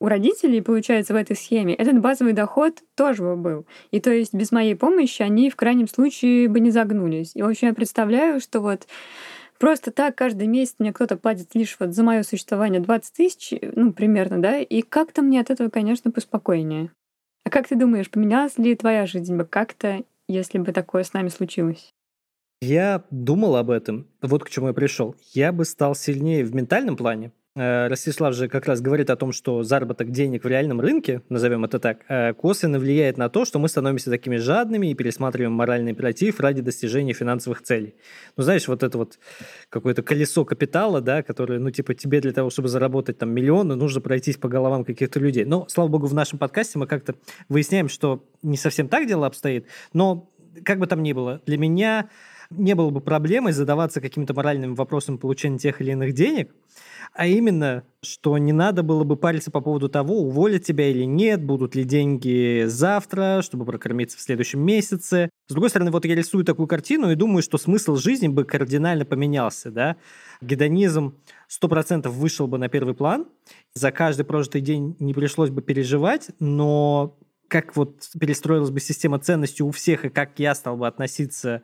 у 0.00 0.08
родителей, 0.08 0.60
получается, 0.60 1.14
в 1.14 1.16
этой 1.16 1.34
схеме 1.34 1.74
этот 1.74 1.98
базовый 2.00 2.34
доход 2.34 2.82
тоже 2.94 3.22
бы 3.22 3.36
был. 3.36 3.66
И 3.90 4.00
то 4.00 4.12
есть 4.12 4.34
без 4.34 4.52
моей 4.52 4.74
помощи 4.74 5.22
они 5.22 5.48
в 5.48 5.56
крайнем 5.56 5.88
случае 5.88 6.48
бы 6.48 6.60
не 6.60 6.70
загнулись. 6.70 7.32
И, 7.34 7.42
в 7.42 7.48
общем, 7.48 7.68
я 7.68 7.74
представляю, 7.74 8.40
что 8.40 8.60
вот 8.60 8.86
просто 9.58 9.92
так 9.92 10.14
каждый 10.14 10.46
месяц 10.46 10.74
мне 10.78 10.92
кто-то 10.92 11.16
платит 11.16 11.54
лишь 11.54 11.76
вот 11.78 11.94
за 11.94 12.02
мое 12.02 12.22
существование 12.22 12.82
20 12.82 13.14
тысяч, 13.14 13.54
ну, 13.74 13.94
примерно, 13.94 14.42
да, 14.42 14.58
и 14.58 14.82
как-то 14.82 15.22
мне 15.22 15.40
от 15.40 15.48
этого, 15.48 15.70
конечно, 15.70 16.10
поспокойнее. 16.10 16.90
А 17.44 17.50
как 17.50 17.68
ты 17.68 17.74
думаешь, 17.74 18.10
поменялась 18.10 18.58
ли 18.58 18.74
твоя 18.74 19.06
жизнь 19.06 19.34
бы 19.36 19.46
как-то, 19.46 20.02
если 20.28 20.58
бы 20.58 20.72
такое 20.72 21.04
с 21.04 21.14
нами 21.14 21.28
случилось? 21.28 21.93
Я 22.60 23.04
думал 23.10 23.56
об 23.56 23.70
этом, 23.70 24.06
вот 24.22 24.44
к 24.44 24.50
чему 24.50 24.68
я 24.68 24.72
пришел. 24.72 25.14
Я 25.32 25.52
бы 25.52 25.64
стал 25.64 25.94
сильнее 25.94 26.44
в 26.44 26.54
ментальном 26.54 26.96
плане. 26.96 27.32
Э, 27.56 27.86
Ростислав 27.86 28.34
же 28.34 28.48
как 28.48 28.66
раз 28.66 28.80
говорит 28.80 29.10
о 29.10 29.16
том, 29.16 29.30
что 29.30 29.62
заработок 29.62 30.10
денег 30.10 30.42
в 30.42 30.48
реальном 30.48 30.80
рынке, 30.80 31.22
назовем 31.28 31.64
это 31.64 31.78
так, 31.78 32.00
э, 32.08 32.32
косвенно 32.34 32.80
влияет 32.80 33.16
на 33.16 33.28
то, 33.28 33.44
что 33.44 33.60
мы 33.60 33.68
становимся 33.68 34.10
такими 34.10 34.38
жадными 34.38 34.88
и 34.88 34.94
пересматриваем 34.94 35.52
моральный 35.52 35.92
императив 35.92 36.40
ради 36.40 36.62
достижения 36.62 37.12
финансовых 37.12 37.62
целей. 37.62 37.94
Ну, 38.36 38.42
знаешь, 38.42 38.66
вот 38.66 38.82
это 38.82 38.98
вот 38.98 39.20
какое-то 39.68 40.02
колесо 40.02 40.44
капитала, 40.44 41.00
да, 41.00 41.22
которое, 41.22 41.60
ну, 41.60 41.70
типа, 41.70 41.94
тебе 41.94 42.20
для 42.20 42.32
того, 42.32 42.50
чтобы 42.50 42.66
заработать 42.66 43.18
там 43.18 43.30
миллионы, 43.30 43.76
нужно 43.76 44.00
пройтись 44.00 44.36
по 44.36 44.48
головам 44.48 44.84
каких-то 44.84 45.20
людей. 45.20 45.44
Но, 45.44 45.68
слава 45.68 45.86
богу, 45.86 46.08
в 46.08 46.14
нашем 46.14 46.40
подкасте 46.40 46.80
мы 46.80 46.88
как-то 46.88 47.14
выясняем, 47.48 47.88
что 47.88 48.24
не 48.42 48.56
совсем 48.56 48.88
так 48.88 49.06
дело 49.06 49.28
обстоит, 49.28 49.66
но 49.92 50.28
как 50.64 50.80
бы 50.80 50.88
там 50.88 51.04
ни 51.04 51.12
было, 51.12 51.40
для 51.46 51.58
меня 51.58 52.08
не 52.56 52.74
было 52.74 52.90
бы 52.90 53.00
проблемой 53.00 53.52
задаваться 53.52 54.00
каким-то 54.00 54.34
моральным 54.34 54.74
вопросом 54.74 55.18
получения 55.18 55.58
тех 55.58 55.80
или 55.80 55.92
иных 55.92 56.12
денег, 56.12 56.50
а 57.12 57.26
именно, 57.26 57.84
что 58.02 58.36
не 58.38 58.52
надо 58.52 58.82
было 58.82 59.04
бы 59.04 59.16
париться 59.16 59.50
по 59.50 59.60
поводу 59.60 59.88
того, 59.88 60.22
уволят 60.22 60.64
тебя 60.64 60.88
или 60.88 61.04
нет, 61.04 61.44
будут 61.44 61.74
ли 61.74 61.84
деньги 61.84 62.64
завтра, 62.66 63.40
чтобы 63.42 63.64
прокормиться 63.64 64.18
в 64.18 64.20
следующем 64.20 64.60
месяце. 64.60 65.30
С 65.46 65.52
другой 65.52 65.70
стороны, 65.70 65.92
вот 65.92 66.04
я 66.04 66.14
рисую 66.14 66.44
такую 66.44 66.66
картину 66.66 67.10
и 67.12 67.14
думаю, 67.14 67.42
что 67.42 67.56
смысл 67.56 67.96
жизни 67.96 68.28
бы 68.28 68.44
кардинально 68.44 69.04
поменялся, 69.04 69.70
да. 69.70 69.96
Гедонизм 70.40 71.14
100% 71.48 72.08
вышел 72.08 72.48
бы 72.48 72.58
на 72.58 72.68
первый 72.68 72.94
план, 72.94 73.26
за 73.74 73.92
каждый 73.92 74.24
прожитый 74.24 74.60
день 74.60 74.96
не 74.98 75.14
пришлось 75.14 75.50
бы 75.50 75.62
переживать, 75.62 76.30
но 76.40 77.16
как 77.48 77.76
вот 77.76 78.08
перестроилась 78.18 78.70
бы 78.70 78.80
система 78.80 79.20
ценностей 79.20 79.62
у 79.62 79.70
всех, 79.70 80.04
и 80.04 80.08
как 80.08 80.38
я 80.38 80.54
стал 80.56 80.76
бы 80.76 80.88
относиться 80.88 81.62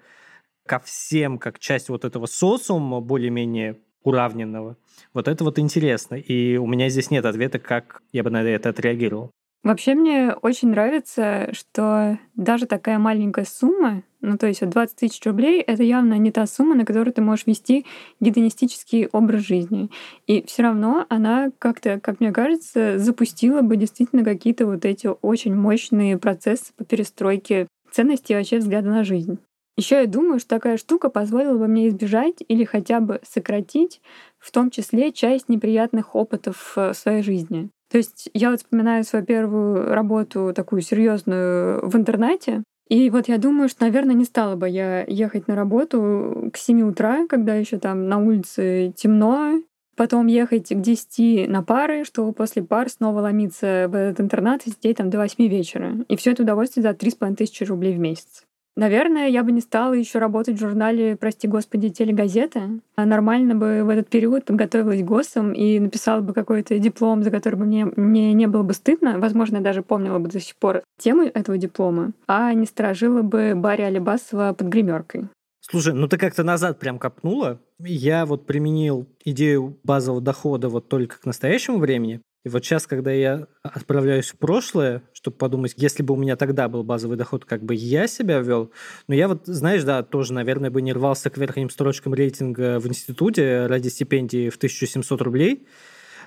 ко 0.71 0.79
всем 0.79 1.39
как 1.39 1.59
часть 1.59 1.89
вот 1.89 2.05
этого 2.05 2.27
социума 2.27 3.01
более-менее 3.01 3.81
уравненного. 4.05 4.77
Вот 5.13 5.27
это 5.27 5.43
вот 5.43 5.59
интересно. 5.59 6.15
И 6.15 6.59
у 6.59 6.67
меня 6.69 6.89
здесь 6.89 7.11
нет 7.11 7.25
ответа, 7.25 7.59
как 7.59 8.03
я 8.13 8.23
бы 8.23 8.31
на 8.31 8.45
это 8.45 8.69
отреагировал. 8.69 9.33
Вообще 9.65 9.97
мне 9.97 10.33
очень 10.33 10.69
нравится, 10.69 11.49
что 11.55 12.21
даже 12.37 12.67
такая 12.67 13.01
маленькая 13.01 13.47
сумма, 13.47 14.05
ну 14.21 14.39
то 14.39 14.47
есть 14.47 14.61
вот 14.61 14.71
20 14.71 14.97
тысяч 14.97 15.27
рублей, 15.27 15.61
это 15.61 15.83
явно 15.83 16.15
не 16.19 16.31
та 16.31 16.47
сумма, 16.47 16.77
на 16.77 16.85
которую 16.85 17.13
ты 17.13 17.21
можешь 17.21 17.49
вести 17.49 17.85
гедонистический 18.21 19.09
образ 19.09 19.43
жизни. 19.43 19.91
И 20.29 20.47
все 20.47 20.63
равно 20.63 21.05
она 21.09 21.51
как-то, 21.59 21.99
как 21.99 22.21
мне 22.21 22.31
кажется, 22.31 22.97
запустила 22.97 23.63
бы 23.63 23.77
действительно 23.77 24.23
какие-то 24.23 24.67
вот 24.67 24.85
эти 24.85 25.11
очень 25.21 25.57
мощные 25.57 26.17
процессы 26.17 26.73
по 26.77 26.85
перестройке 26.85 27.67
ценностей 27.91 28.35
и 28.35 28.37
вообще 28.37 28.59
взгляда 28.59 28.89
на 28.89 29.03
жизнь. 29.03 29.41
Еще 29.77 29.97
я 29.97 30.07
думаю, 30.07 30.39
что 30.39 30.49
такая 30.51 30.77
штука 30.77 31.09
позволила 31.09 31.57
бы 31.57 31.67
мне 31.67 31.89
избежать 31.89 32.37
или 32.47 32.65
хотя 32.65 33.01
бы 33.01 33.21
сократить 33.23 34.01
в 34.39 34.51
том 34.51 34.71
числе 34.71 35.13
часть 35.13 35.49
неприятных 35.49 36.15
опытов 36.15 36.73
в 36.77 36.93
своей 36.95 37.23
жизни. 37.23 37.71
То 37.91 37.99
есть 37.99 38.29
я 38.35 38.51
вот 38.51 38.61
вспоминаю 38.61 39.05
свою 39.05 39.25
первую 39.25 39.93
работу 39.93 40.53
такую 40.55 40.83
серьезную 40.83 41.87
в 41.89 41.97
интернете, 41.97 42.63
и 42.91 43.09
вот 43.09 43.29
я 43.29 43.39
думаю, 43.39 43.69
что, 43.69 43.85
наверное, 43.85 44.17
не 44.17 44.25
стала 44.25 44.57
бы 44.57 44.69
я 44.69 45.05
ехать 45.07 45.47
на 45.47 45.55
работу 45.55 46.51
к 46.53 46.57
7 46.57 46.83
утра, 46.83 47.27
когда 47.29 47.55
еще 47.55 47.79
там 47.79 48.09
на 48.09 48.19
улице 48.19 48.93
темно, 48.97 49.61
потом 49.97 50.27
ехать 50.27 50.71
к 50.71 50.81
10 50.81 51.49
на 51.49 51.63
пары, 51.63 52.05
чтобы 52.05 52.33
после 52.33 52.65
пар 52.65 52.89
снова 52.89 53.21
ломиться 53.21 53.87
в 53.89 53.95
этот 53.95 54.21
интернат 54.21 54.67
и 54.67 54.71
сидеть 54.71 54.97
там 54.97 55.09
до 55.09 55.19
8 55.19 55.47
вечера. 55.47 56.05
И 56.09 56.17
все 56.17 56.33
это 56.33 56.43
удовольствие 56.43 56.83
за 56.83 56.91
3,5 56.91 57.37
тысячи 57.37 57.63
рублей 57.63 57.95
в 57.95 58.01
месяц. 58.01 58.45
Наверное, 58.77 59.29
я 59.29 59.43
бы 59.43 59.53
не 59.53 59.61
стала 59.61 59.95
еще 59.95 60.19
работать 60.19 60.57
в 60.57 60.61
журнале, 60.61 61.17
прости 61.17 61.49
господи, 61.49 61.91
телегазета. 61.91 62.71
А 62.97 63.05
нормально 63.05 63.55
бы 63.55 63.83
в 63.85 63.89
этот 63.89 64.09
период 64.09 64.45
подготовилась 64.45 65.03
ГОСом 65.03 65.53
и 65.53 65.79
написала 65.79 66.21
бы 66.21 66.33
какой-то 66.33 66.79
диплом, 66.79 67.23
за 67.23 67.31
который 67.31 67.57
бы 67.57 67.65
мне, 67.65 67.85
мне 67.85 68.33
не 68.33 68.47
было 68.47 68.63
бы 68.63 68.73
стыдно. 68.73 69.19
Возможно, 69.19 69.57
я 69.57 69.63
даже 69.63 69.83
помнила 69.83 70.19
бы 70.19 70.29
до 70.29 70.41
сих 70.41 70.57
пор 70.57 70.83
тему 70.99 71.23
этого 71.23 71.59
диплома, 71.59 72.13
а 72.27 72.53
не 72.55 72.67
сторожила 72.67 73.23
бы 73.23 73.55
Барри 73.57 73.83
Алибасова 73.83 74.55
под 74.55 74.69
гримеркой. 74.69 75.29
Слушай, 75.61 75.93
ну 75.93 76.09
ты 76.09 76.17
как-то 76.17 76.43
назад 76.43 76.79
прям 76.79 76.99
копнула. 76.99 77.61
Я 77.79 78.25
вот 78.25 78.47
применил 78.47 79.07
идею 79.25 79.79
базового 79.85 80.21
дохода 80.21 80.69
вот 80.69 80.89
только 80.89 81.21
к 81.21 81.27
настоящему 81.27 81.79
времени. 81.79 82.21
И 82.45 82.49
вот 82.49 82.65
сейчас, 82.65 82.87
когда 82.87 83.13
я 83.13 83.49
отправляюсь 83.63 84.31
в 84.31 84.39
прошлое, 84.39 85.03
чтобы 85.13 85.37
подумать, 85.37 85.75
если 85.77 86.03
бы 86.03 86.15
у 86.15 86.17
меня 86.17 86.37
тогда 86.37 86.69
был 86.69 86.83
базовый 86.83 87.19
доход, 87.19 87.45
как 87.45 87.63
бы 87.63 87.75
я 87.75 88.07
себя 88.07 88.39
вел, 88.39 88.73
но 89.09 89.15
я 89.15 89.29
вот, 89.29 89.47
знаешь, 89.47 89.85
да, 89.85 90.03
тоже, 90.03 90.33
наверное, 90.33 90.71
бы 90.71 90.81
не 90.81 90.95
рвался 90.95 91.29
к 91.29 91.37
верхним 91.37 91.69
строчкам 91.69 92.15
рейтинга 92.15 92.81
в 92.81 92.87
институте 92.87 93.67
ради 93.67 93.89
стипендии 93.89 94.49
в 94.49 94.57
1700 94.57 95.21
рублей. 95.21 95.67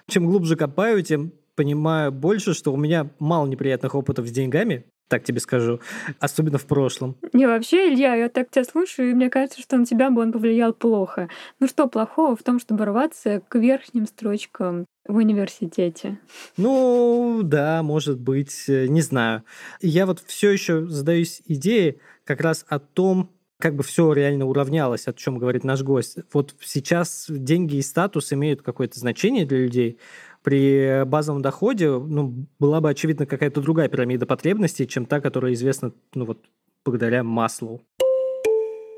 Чем 0.08 0.28
глубже 0.28 0.56
копаю, 0.56 1.02
тем 1.02 1.34
понимаю 1.56 2.12
больше, 2.12 2.54
что 2.54 2.74
у 2.74 2.78
меня 2.78 3.10
мало 3.20 3.48
неприятных 3.48 3.96
опытов 3.96 4.28
с 4.28 4.32
деньгами, 4.32 4.86
так 5.14 5.24
тебе 5.24 5.40
скажу, 5.40 5.80
особенно 6.20 6.58
в 6.58 6.66
прошлом. 6.66 7.16
Не, 7.34 7.46
вообще, 7.46 7.94
Илья, 7.94 8.16
я 8.16 8.30
так 8.30 8.50
тебя 8.50 8.64
слушаю, 8.64 9.12
и 9.12 9.14
мне 9.14 9.30
кажется, 9.30 9.62
что 9.62 9.78
на 9.78 9.86
тебя 9.86 10.10
бы 10.10 10.24
он 10.24 10.32
повлиял 10.32 10.74
плохо. 10.74 11.30
Ну 11.60 11.68
что 11.68 11.88
плохого 11.88 12.36
в 12.36 12.42
том, 12.42 12.60
чтобы 12.60 12.86
рваться 12.86 13.44
к 13.48 13.54
верхним 13.60 14.08
строчкам 14.08 14.88
в 15.08 15.18
университете? 15.18 16.18
Ну, 16.58 17.42
да, 17.44 17.84
может 17.84 18.20
быть, 18.20 18.68
э, 18.68 18.88
не 18.88 19.02
знаю. 19.02 19.44
Я 19.82 20.08
вот 20.08 20.24
все 20.26 20.50
еще 20.50 20.88
задаюсь 20.88 21.44
идеей 21.46 22.00
как 22.24 22.42
раз 22.42 22.66
о 22.68 22.80
том, 22.80 23.30
как 23.60 23.76
бы 23.76 23.84
все 23.84 24.14
реально 24.14 24.48
уравнялось, 24.48 25.08
о 25.08 25.14
чем 25.14 25.38
говорит 25.38 25.64
наш 25.64 25.84
гость. 25.84 26.18
Вот 26.34 26.56
сейчас 26.60 27.28
деньги 27.30 27.76
и 27.76 27.84
статус 27.84 28.34
имеют 28.34 28.64
какое-то 28.64 29.00
значение 29.00 29.46
для 29.46 29.60
людей. 29.60 30.00
При 30.44 31.06
базовом 31.06 31.42
доходе 31.42 31.90
ну, 31.90 32.46
была 32.60 32.82
бы, 32.82 32.90
очевидно, 32.90 33.26
какая-то 33.26 33.62
другая 33.62 33.88
пирамида 33.88 34.26
потребностей, 34.26 34.88
чем 34.88 35.06
та, 35.06 35.22
которая 35.22 35.54
известна 35.54 35.94
ну, 36.14 36.26
вот, 36.26 36.40
благодаря 36.86 37.24
маслу. 37.24 37.82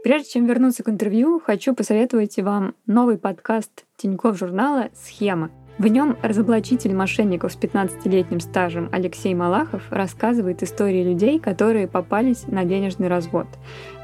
Прежде 0.03 0.29
чем 0.29 0.45
вернуться 0.45 0.83
к 0.83 0.89
интервью, 0.89 1.39
хочу 1.43 1.73
посоветовать 1.73 2.37
вам 2.37 2.75
новый 2.85 3.17
подкаст 3.17 3.85
Тинькофф 3.97 4.37
журнала 4.37 4.89
«Схема». 4.93 5.49
В 5.77 5.87
нем 5.87 6.15
разоблачитель 6.21 6.93
мошенников 6.93 7.51
с 7.51 7.57
15-летним 7.57 8.39
стажем 8.39 8.87
Алексей 8.93 9.33
Малахов 9.33 9.91
рассказывает 9.91 10.63
истории 10.63 11.03
людей, 11.03 11.37
которые 11.37 11.87
попались 11.87 12.47
на 12.47 12.63
денежный 12.63 13.07
развод. 13.07 13.47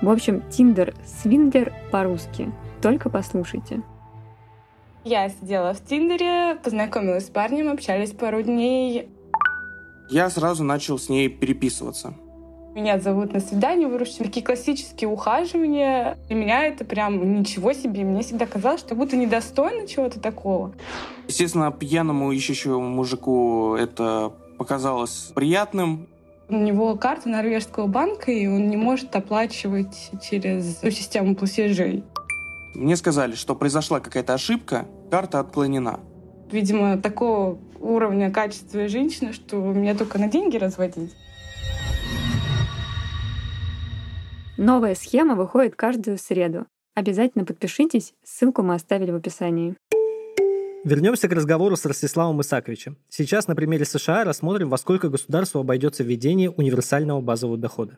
В 0.02 0.10
общем, 0.10 0.42
Тиндер 0.50 0.94
Свиндлер 1.06 1.72
по-русски. 1.92 2.52
Только 2.82 3.10
послушайте. 3.10 3.82
Я 5.04 5.30
сидела 5.30 5.74
в 5.74 5.84
Тиндере, 5.84 6.56
познакомилась 6.64 7.26
с 7.26 7.30
парнем, 7.30 7.72
общались 7.72 8.12
пару 8.12 8.44
дней. 8.44 9.10
Я 10.10 10.30
сразу 10.30 10.64
начал 10.64 11.00
с 11.00 11.10
ней 11.10 11.28
переписываться. 11.28 12.14
Меня 12.76 13.00
зовут 13.00 13.34
на 13.34 13.40
свидание, 13.40 13.88
выручили 13.88 14.24
такие 14.24 14.46
классические 14.46 15.10
ухаживания. 15.10 16.18
Для 16.28 16.36
меня 16.36 16.66
это 16.66 16.86
прям 16.86 17.40
ничего 17.40 17.74
себе. 17.74 18.04
Мне 18.04 18.22
всегда 18.22 18.46
казалось, 18.46 18.80
что 18.80 18.96
будто 18.96 19.18
недостойно 19.18 19.88
чего-то 19.88 20.20
такого. 20.20 20.72
Естественно, 21.28 21.72
пьяному 21.72 22.32
ищущему 22.32 22.80
мужику 22.80 23.76
это 23.76 24.32
показалось 24.58 25.32
приятным. 25.34 26.08
У 26.48 26.56
него 26.56 26.96
карта 26.96 27.28
норвежского 27.28 27.88
банка, 27.88 28.32
и 28.32 28.46
он 28.46 28.70
не 28.70 28.78
может 28.78 29.16
оплачивать 29.16 30.12
через 30.22 30.80
систему 30.80 31.36
платежей. 31.36 32.04
Мне 32.74 32.96
сказали, 32.96 33.36
что 33.36 33.56
произошла 33.56 34.00
какая-то 34.00 34.34
ошибка, 34.34 34.88
карта 35.10 35.40
отклонена. 35.40 36.00
Видимо, 36.52 36.98
такого 37.02 37.60
уровня 37.80 38.32
качества 38.32 38.88
женщины, 38.88 39.34
что 39.34 39.58
меня 39.58 39.96
только 39.96 40.18
на 40.20 40.28
деньги 40.28 40.58
разводить. 40.58 41.14
Новая 44.58 44.96
схема 44.96 45.36
выходит 45.36 45.76
каждую 45.76 46.18
среду. 46.18 46.66
Обязательно 46.94 47.46
подпишитесь, 47.46 48.14
ссылку 48.24 48.64
мы 48.64 48.76
оставили 48.76 49.12
в 49.12 49.16
описании. 49.16 49.76
Вернемся 50.84 51.28
к 51.28 51.34
разговору 51.34 51.76
с 51.76 51.86
Ростиславом 51.86 52.42
Исаковичем. 52.42 52.98
Сейчас 53.08 53.48
на 53.48 53.56
примере 53.56 53.86
США 53.86 54.24
рассмотрим, 54.24 54.70
во 54.70 54.78
сколько 54.78 55.10
государству 55.10 55.60
обойдется 55.60 56.04
введение 56.04 56.50
универсального 56.50 57.22
базового 57.22 57.58
дохода. 57.58 57.98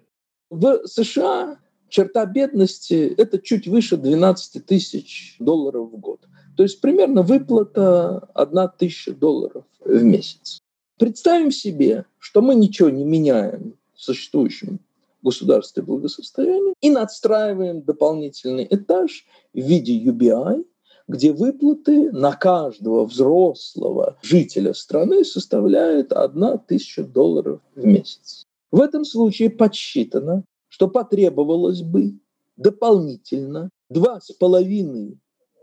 В 0.49 0.85
США 0.85 1.57
черта 1.93 2.25
бедности– 2.25 3.13
это 3.17 3.39
чуть 3.39 3.67
выше 3.67 3.97
12 3.97 4.65
тысяч 4.65 5.35
долларов 5.39 5.91
в 5.91 5.97
год. 5.97 6.21
То 6.57 6.63
есть 6.63 6.81
примерно 6.81 7.21
выплата 7.21 8.29
1 8.33 8.69
тысяча 8.79 9.13
долларов 9.13 9.63
в 9.79 10.03
месяц. 10.03 10.59
Представим 10.97 11.51
себе, 11.51 12.05
что 12.17 12.41
мы 12.41 12.55
ничего 12.55 12.89
не 12.89 13.03
меняем 13.03 13.75
в 13.93 14.01
существующем 14.01 14.79
государстве 15.21 15.83
благосостояния 15.83 16.73
и 16.81 16.89
надстраиваем 16.89 17.83
дополнительный 17.83 18.67
этаж 18.69 19.25
в 19.53 19.59
виде 19.59 19.97
UBI, 19.97 20.65
где 21.07 21.31
выплаты 21.31 22.11
на 22.11 22.31
каждого 22.33 23.05
взрослого 23.05 24.17
жителя 24.23 24.73
страны 24.73 25.23
составляют 25.23 26.11
1 26.11 26.59
тысяча 26.67 27.03
долларов 27.03 27.61
в 27.75 27.85
месяц. 27.85 28.45
В 28.71 28.81
этом 28.81 29.05
случае 29.05 29.51
подсчитано, 29.51 30.43
что 30.73 30.87
потребовалось 30.87 31.83
бы 31.83 32.17
дополнительно 32.57 33.69
2,5 33.91 35.17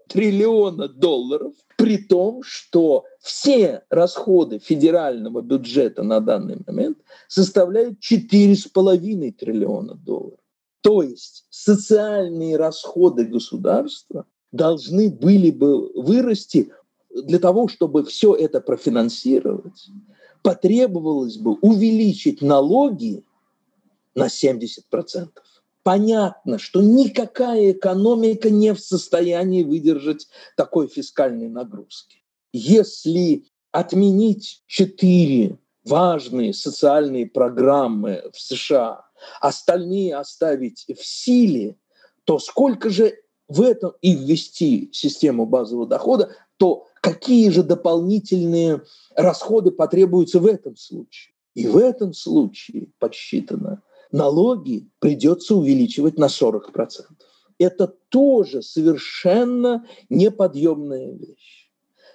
триллиона 0.06 0.86
долларов, 0.86 1.52
при 1.76 1.98
том, 1.98 2.44
что 2.44 3.02
все 3.20 3.82
расходы 3.90 4.60
федерального 4.60 5.40
бюджета 5.40 6.04
на 6.04 6.20
данный 6.20 6.58
момент 6.64 6.98
составляют 7.26 7.98
4,5 7.98 9.32
триллиона 9.32 9.94
долларов. 9.94 10.38
То 10.80 11.02
есть 11.02 11.44
социальные 11.50 12.56
расходы 12.56 13.24
государства 13.24 14.26
должны 14.52 15.10
были 15.10 15.50
бы 15.50 15.90
вырасти 15.92 16.70
для 17.10 17.40
того, 17.40 17.66
чтобы 17.66 18.04
все 18.04 18.36
это 18.36 18.60
профинансировать, 18.60 19.88
потребовалось 20.42 21.36
бы 21.36 21.54
увеличить 21.62 22.42
налоги 22.42 23.24
на 24.20 24.26
70% 24.26 25.28
понятно, 25.82 26.58
что 26.58 26.82
никакая 26.82 27.72
экономика 27.72 28.50
не 28.50 28.74
в 28.74 28.80
состоянии 28.80 29.62
выдержать 29.62 30.28
такой 30.56 30.88
фискальной 30.88 31.48
нагрузки. 31.48 32.22
Если 32.52 33.46
отменить 33.72 34.62
четыре 34.66 35.58
важные 35.84 36.52
социальные 36.52 37.26
программы 37.26 38.22
в 38.32 38.40
США, 38.40 39.06
остальные 39.40 40.16
оставить 40.16 40.84
в 40.88 41.04
силе, 41.04 41.76
то 42.24 42.38
сколько 42.38 42.90
же 42.90 43.14
в 43.48 43.62
этом 43.62 43.92
и 44.00 44.14
ввести 44.14 44.90
систему 44.92 45.46
базового 45.46 45.86
дохода, 45.86 46.34
то 46.56 46.86
какие 47.00 47.48
же 47.50 47.62
дополнительные 47.62 48.82
расходы 49.16 49.70
потребуются 49.70 50.38
в 50.40 50.46
этом 50.46 50.76
случае? 50.76 51.34
И 51.54 51.66
в 51.66 51.76
этом 51.76 52.12
случае 52.12 52.88
подсчитано, 52.98 53.82
налоги 54.12 54.88
придется 54.98 55.54
увеличивать 55.54 56.18
на 56.18 56.26
40%. 56.26 56.62
Это 57.58 57.94
тоже 58.08 58.62
совершенно 58.62 59.86
неподъемная 60.08 61.12
вещь. 61.12 61.70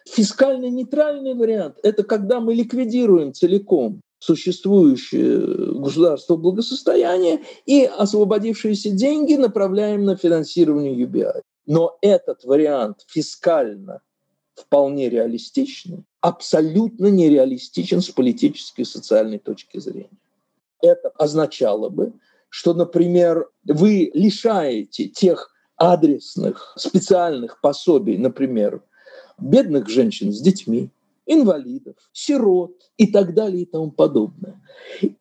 Фискально 0.07 0.69
нейтральный 0.69 1.33
вариант– 1.33 1.77
это 1.83 2.03
когда 2.03 2.39
мы 2.39 2.53
ликвидируем 2.53 3.33
целиком 3.33 4.01
существующее 4.19 5.39
государство 5.79 6.35
благосостояния 6.35 7.41
и 7.65 7.85
освободившиеся 7.85 8.91
деньги 8.91 9.35
направляем 9.35 10.05
на 10.05 10.15
финансирование 10.15 10.95
UBI. 10.95 11.41
Но 11.67 11.97
этот 12.01 12.43
вариант 12.43 13.05
фискально 13.07 14.01
вполне 14.55 15.09
реалистичный, 15.09 16.03
абсолютно 16.21 17.07
нереалистичен 17.07 18.01
с 18.01 18.09
политической 18.09 18.81
и 18.81 18.85
социальной 18.85 19.39
точки 19.39 19.79
зрения. 19.79 20.09
Это 20.81 21.09
означало 21.17 21.89
бы, 21.89 22.13
что, 22.49 22.73
например, 22.73 23.49
вы 23.65 24.11
лишаете 24.13 25.07
тех 25.07 25.51
адресных 25.77 26.73
специальных 26.77 27.59
пособий, 27.61 28.17
например, 28.17 28.81
бедных 29.37 29.89
женщин 29.89 30.31
с 30.31 30.39
детьми, 30.39 30.89
инвалидов, 31.25 31.95
сирот 32.13 32.89
и 32.97 33.07
так 33.07 33.33
далее 33.33 33.63
и 33.63 33.65
тому 33.65 33.91
подобное. 33.91 34.61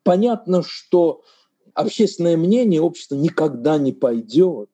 Понятно, 0.03 0.63
что 0.63 1.23
общественное 1.73 2.37
мнение 2.37 2.81
общество 2.81 3.17
никогда 3.17 3.79
не 3.79 3.93
пойдет 3.93 4.71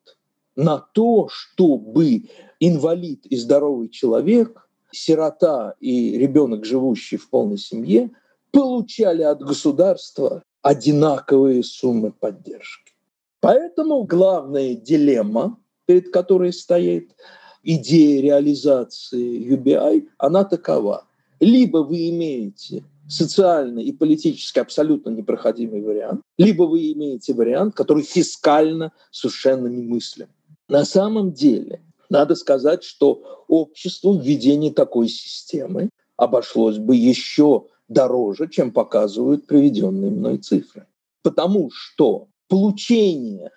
на 0.57 0.79
то, 0.79 1.29
чтобы 1.31 2.25
инвалид 2.59 3.27
и 3.27 3.37
здоровый 3.37 3.89
человек, 3.89 4.69
сирота 4.93 5.75
и 5.81 6.19
ребенок, 6.19 6.65
живущий 6.65 7.17
в 7.17 7.31
полной 7.31 7.59
семье, 7.59 8.11
получали 8.51 9.23
от 9.23 9.41
государства 9.41 10.43
одинаковые 10.63 11.63
суммы 11.63 12.13
поддержки. 12.13 12.93
Поэтому 13.41 14.05
главная 14.05 14.75
дилемма, 14.75 15.59
перед 15.87 16.13
которой 16.13 16.53
стоит 16.53 17.15
идея 17.63 18.23
реализации 18.23 19.55
UBI, 19.55 20.09
она 20.19 20.45
такова. 20.45 21.07
Либо 21.41 21.79
вы 21.79 22.11
имеете 22.11 22.85
социально 23.09 23.81
и 23.81 23.93
политически 23.93 24.59
абсолютно 24.59 25.11
непроходимый 25.11 25.83
вариант, 25.83 26.21
либо 26.39 26.65
вы 26.65 26.93
имеете 26.93 27.33
вариант, 27.35 27.75
который 27.75 28.03
фискально 28.03 28.93
совершенно 29.11 29.67
немыслим. 29.67 30.29
На 30.69 30.85
самом 30.85 31.33
деле, 31.33 31.83
надо 32.09 32.35
сказать, 32.35 32.85
что 32.85 33.45
обществу 33.49 34.19
введение 34.19 34.73
такой 34.73 35.09
системы 35.09 35.91
обошлось 36.17 36.79
бы 36.79 36.95
еще 36.95 37.67
дороже, 37.91 38.49
чем 38.49 38.71
показывают 38.71 39.47
приведенные 39.47 40.11
мной 40.11 40.39
цифры. 40.39 40.87
Потому 41.23 41.71
что 41.71 42.29
получение 42.49 43.51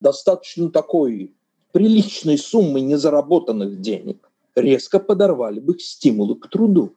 достаточно 0.00 0.70
такой 0.70 1.34
приличной 1.72 2.38
суммы 2.38 2.80
незаработанных 2.80 3.80
денег 3.80 4.30
резко 4.54 5.00
подорвали 5.00 5.60
бы 5.60 5.78
стимулы 5.78 6.36
к 6.36 6.48
труду. 6.48 6.94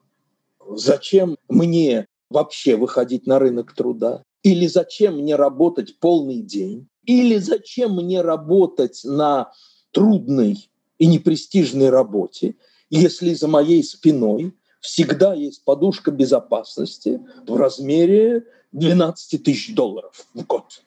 Зачем 0.76 1.36
мне 1.50 2.08
вообще 2.30 2.78
выходить 2.78 3.28
на 3.28 3.40
рынок 3.40 3.74
труда? 3.74 4.24
Или 4.44 4.68
зачем 4.68 5.18
мне 5.18 5.36
работать 5.36 6.00
полный 6.00 6.42
день? 6.42 6.88
Или 7.06 7.38
зачем 7.38 7.96
мне 7.96 8.22
работать 8.22 9.02
на 9.04 9.52
трудной 9.92 10.70
и 11.00 11.08
непрестижной 11.08 11.90
работе, 11.90 12.56
если 12.90 13.34
за 13.34 13.48
моей 13.48 13.84
спиной 13.84 14.54
всегда 14.84 15.34
есть 15.34 15.64
подушка 15.64 16.12
безопасности 16.12 17.22
в 17.48 17.56
размере 17.56 18.46
12 18.74 19.42
тысяч 19.42 19.74
долларов 19.74 20.28
в 20.34 20.46
год. 20.46 20.84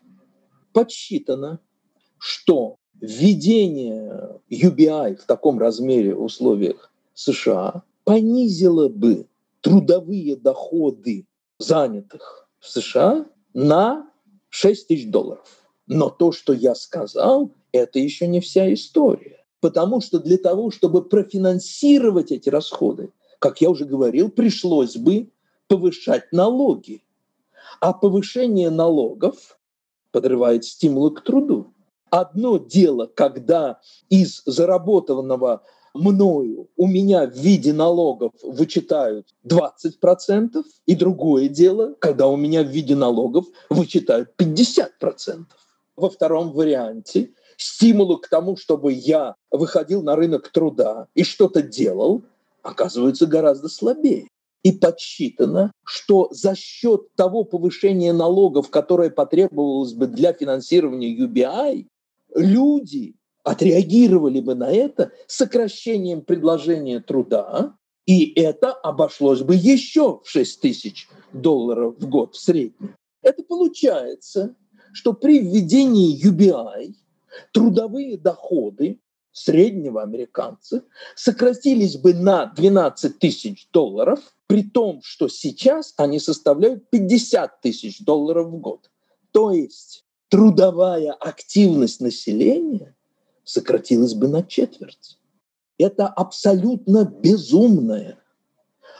Подсчитано, 0.72 1.60
что 2.18 2.76
введение 3.00 4.38
UBI 4.50 5.16
в 5.16 5.24
таком 5.24 5.58
размере 5.58 6.14
в 6.14 6.22
условиях 6.22 6.92
США 7.14 7.82
понизило 8.04 8.88
бы 8.88 9.26
трудовые 9.62 10.36
доходы 10.36 11.26
занятых 11.58 12.48
в 12.60 12.68
США 12.68 13.26
на 13.54 14.10
6 14.50 14.88
тысяч 14.88 15.10
долларов. 15.10 15.48
Но 15.86 16.10
то, 16.10 16.32
что 16.32 16.52
я 16.52 16.74
сказал, 16.74 17.50
это 17.72 17.98
еще 17.98 18.28
не 18.28 18.40
вся 18.40 18.72
история. 18.74 19.44
Потому 19.60 20.02
что 20.02 20.18
для 20.18 20.36
того, 20.36 20.70
чтобы 20.70 21.02
профинансировать 21.02 22.30
эти 22.30 22.50
расходы, 22.50 23.10
как 23.38 23.60
я 23.60 23.70
уже 23.70 23.84
говорил, 23.84 24.30
пришлось 24.30 24.96
бы 24.96 25.30
повышать 25.68 26.32
налоги. 26.32 27.02
А 27.80 27.92
повышение 27.92 28.70
налогов 28.70 29.58
подрывает 30.12 30.64
стимулы 30.64 31.10
к 31.14 31.22
труду. 31.22 31.74
Одно 32.10 32.58
дело, 32.58 33.06
когда 33.06 33.80
из 34.08 34.42
заработанного 34.46 35.62
мною 35.96 36.68
у 36.76 36.86
меня 36.86 37.26
в 37.26 37.34
виде 37.34 37.72
налогов 37.72 38.32
вычитают 38.42 39.34
20%, 39.44 40.64
и 40.86 40.94
другое 40.94 41.48
дело, 41.48 41.94
когда 41.98 42.28
у 42.28 42.36
меня 42.36 42.62
в 42.62 42.68
виде 42.68 42.94
налогов 42.94 43.46
вычитают 43.68 44.30
50%. 44.38 45.44
Во 45.96 46.10
втором 46.10 46.52
варианте 46.52 47.30
стимулы 47.56 48.18
к 48.18 48.28
тому, 48.28 48.56
чтобы 48.56 48.92
я 48.92 49.34
выходил 49.50 50.02
на 50.02 50.14
рынок 50.14 50.50
труда 50.50 51.08
и 51.14 51.24
что-то 51.24 51.62
делал, 51.62 52.22
оказываются 52.66 53.26
гораздо 53.26 53.68
слабее. 53.68 54.28
И 54.62 54.72
подсчитано, 54.72 55.70
что 55.84 56.28
за 56.32 56.56
счет 56.56 57.14
того 57.14 57.44
повышения 57.44 58.12
налогов, 58.12 58.68
которое 58.68 59.10
потребовалось 59.10 59.92
бы 59.92 60.08
для 60.08 60.32
финансирования 60.32 61.16
UBI, 61.16 61.86
люди 62.34 63.14
отреагировали 63.44 64.40
бы 64.40 64.56
на 64.56 64.72
это 64.72 65.12
сокращением 65.28 66.22
предложения 66.22 66.98
труда, 66.98 67.76
и 68.06 68.32
это 68.40 68.72
обошлось 68.72 69.42
бы 69.42 69.54
еще 69.54 70.20
в 70.24 70.28
6 70.28 70.60
тысяч 70.60 71.08
долларов 71.32 71.94
в 71.98 72.08
год 72.08 72.34
в 72.34 72.38
среднем. 72.40 72.96
Это 73.22 73.44
получается, 73.44 74.56
что 74.92 75.12
при 75.12 75.38
введении 75.38 76.20
UBI 76.24 76.94
трудовые 77.52 78.18
доходы 78.18 78.98
среднего 79.36 80.02
американца 80.02 80.82
сократились 81.14 81.98
бы 81.98 82.14
на 82.14 82.46
12 82.46 83.18
тысяч 83.18 83.68
долларов, 83.70 84.20
при 84.46 84.62
том, 84.62 85.00
что 85.02 85.28
сейчас 85.28 85.92
они 85.98 86.18
составляют 86.18 86.88
50 86.88 87.60
тысяч 87.60 88.00
долларов 88.00 88.46
в 88.48 88.56
год. 88.56 88.90
То 89.32 89.50
есть 89.50 90.04
трудовая 90.30 91.12
активность 91.12 92.00
населения 92.00 92.96
сократилась 93.44 94.14
бы 94.14 94.28
на 94.28 94.42
четверть. 94.42 95.18
Это 95.76 96.06
абсолютно 96.06 97.04
безумная, 97.04 98.18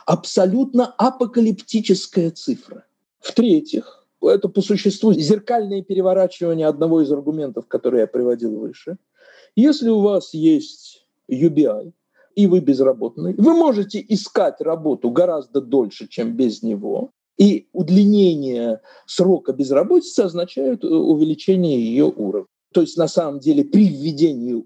абсолютно 0.05 0.85
апокалиптическая 0.85 2.29
цифра. 2.29 2.85
В-третьих, 3.21 4.05
это 4.21 4.49
по 4.49 4.61
существу 4.61 5.13
зеркальное 5.13 5.81
переворачивание 5.81 6.67
одного 6.67 7.01
из 7.01 7.11
аргументов, 7.11 7.67
который 7.67 8.01
я 8.01 8.07
приводил 8.07 8.59
выше. 8.59 8.97
Если 9.57 9.89
у 9.89 10.01
вас 10.01 10.35
есть 10.35 11.03
UBI, 11.31 11.91
и 12.35 12.45
вы 12.45 12.59
безработный, 12.59 13.33
вы 13.33 13.55
можете 13.55 14.05
искать 14.07 14.61
работу 14.61 15.09
гораздо 15.09 15.61
дольше, 15.61 16.07
чем 16.07 16.33
без 16.33 16.61
него. 16.61 17.09
И 17.39 17.67
удлинение 17.73 18.81
срока 19.07 19.53
безработицы 19.53 20.19
означает 20.19 20.83
э, 20.83 20.87
увеличение 20.87 21.81
ее 21.81 22.05
уровня. 22.05 22.45
То 22.71 22.81
есть 22.81 22.97
на 22.97 23.07
самом 23.07 23.39
деле 23.39 23.63
при 23.63 23.89
введении 23.89 24.63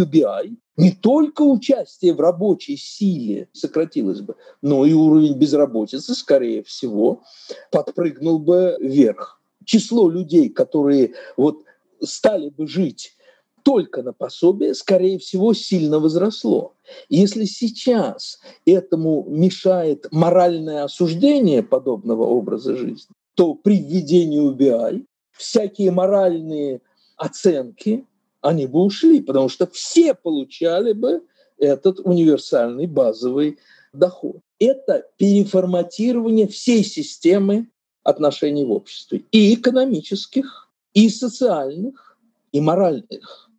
UBI 0.00 0.46
э, 0.46 0.56
не 0.78 0.92
только 0.92 1.42
участие 1.42 2.14
в 2.14 2.20
рабочей 2.20 2.78
силе 2.78 3.50
сократилось 3.52 4.22
бы, 4.22 4.36
но 4.62 4.86
и 4.86 4.94
уровень 4.94 5.36
безработицы, 5.36 6.14
скорее 6.14 6.62
всего, 6.62 7.24
подпрыгнул 7.70 8.38
бы 8.38 8.78
вверх. 8.80 9.38
Число 9.66 10.08
людей, 10.08 10.48
которые 10.48 11.12
вот 11.36 11.58
стали 12.02 12.48
бы 12.48 12.66
жить 12.66 13.18
только 13.62 14.02
на 14.02 14.12
пособие, 14.12 14.74
скорее 14.74 15.18
всего, 15.18 15.54
сильно 15.54 15.98
возросло. 15.98 16.74
Если 17.08 17.44
сейчас 17.44 18.40
этому 18.66 19.24
мешает 19.28 20.06
моральное 20.10 20.84
осуждение 20.84 21.62
подобного 21.62 22.24
образа 22.24 22.76
жизни, 22.76 23.14
то 23.34 23.54
при 23.54 23.78
введении 23.78 24.50
UBI 24.50 25.04
всякие 25.32 25.90
моральные 25.90 26.80
оценки 27.16 28.04
они 28.40 28.66
бы 28.66 28.82
ушли, 28.82 29.20
потому 29.20 29.48
что 29.48 29.66
все 29.66 30.14
получали 30.14 30.92
бы 30.92 31.22
этот 31.58 32.00
универсальный 32.00 32.86
базовый 32.86 33.58
доход. 33.92 34.38
Это 34.58 35.06
переформатирование 35.16 36.48
всей 36.48 36.84
системы 36.84 37.68
отношений 38.02 38.64
в 38.64 38.72
обществе, 38.72 39.24
и 39.30 39.54
экономических, 39.54 40.70
и 40.94 41.08
социальных, 41.08 42.18
и 42.52 42.60
моральных. 42.60 43.49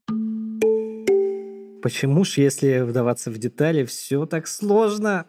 Почему 1.82 2.24
ж, 2.24 2.38
если 2.38 2.82
вдаваться 2.82 3.32
в 3.32 3.38
детали, 3.38 3.84
все 3.84 4.26
так 4.26 4.48
сложно? 4.48 5.26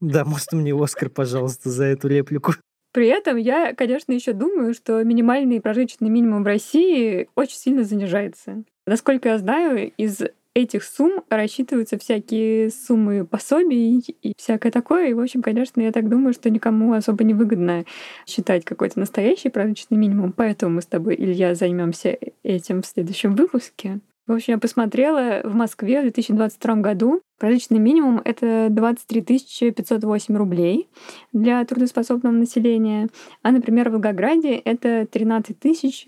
Да, 0.00 0.24
может, 0.24 0.52
мне 0.52 0.74
Оскар, 0.74 1.08
пожалуйста, 1.08 1.70
за 1.70 1.84
эту 1.84 2.08
реплику. 2.08 2.52
При 2.92 3.08
этом 3.08 3.36
я, 3.36 3.74
конечно, 3.74 4.12
еще 4.12 4.32
думаю, 4.32 4.74
что 4.74 5.02
минимальный 5.04 5.60
прожиточный 5.60 6.08
минимум 6.08 6.42
в 6.42 6.46
России 6.46 7.28
очень 7.34 7.56
сильно 7.56 7.84
занижается. 7.84 8.64
Насколько 8.86 9.30
я 9.30 9.38
знаю, 9.38 9.92
из 9.96 10.22
этих 10.54 10.82
сумм 10.82 11.22
рассчитываются 11.28 11.98
всякие 11.98 12.70
суммы 12.70 13.24
пособий 13.24 13.98
и 14.22 14.32
всякое 14.36 14.72
такое. 14.72 15.08
И, 15.08 15.14
в 15.14 15.20
общем, 15.20 15.42
конечно, 15.42 15.80
я 15.80 15.92
так 15.92 16.08
думаю, 16.08 16.32
что 16.32 16.50
никому 16.50 16.92
особо 16.92 17.24
не 17.24 17.34
выгодно 17.34 17.84
считать 18.26 18.64
какой-то 18.64 18.98
настоящий 18.98 19.50
прожиточный 19.50 19.98
минимум. 19.98 20.32
Поэтому 20.32 20.76
мы 20.76 20.82
с 20.82 20.86
тобой, 20.86 21.14
Илья, 21.16 21.54
займемся 21.54 22.18
этим 22.42 22.82
в 22.82 22.86
следующем 22.86 23.34
выпуске. 23.34 24.00
В 24.28 24.32
общем, 24.32 24.52
я 24.52 24.58
посмотрела, 24.58 25.40
в 25.42 25.54
Москве 25.54 26.00
в 26.00 26.02
2022 26.02 26.74
году 26.76 27.22
прожиточный 27.38 27.78
минимум— 27.78 28.20
это 28.26 28.68
23 28.70 29.72
508 29.72 30.36
рублей 30.36 30.86
для 31.32 31.64
трудоспособного 31.64 32.34
населения, 32.34 33.08
а, 33.42 33.52
например, 33.52 33.88
в 33.88 33.92
Волгограде 33.92 34.56
это 34.56 35.06
13 35.10 35.56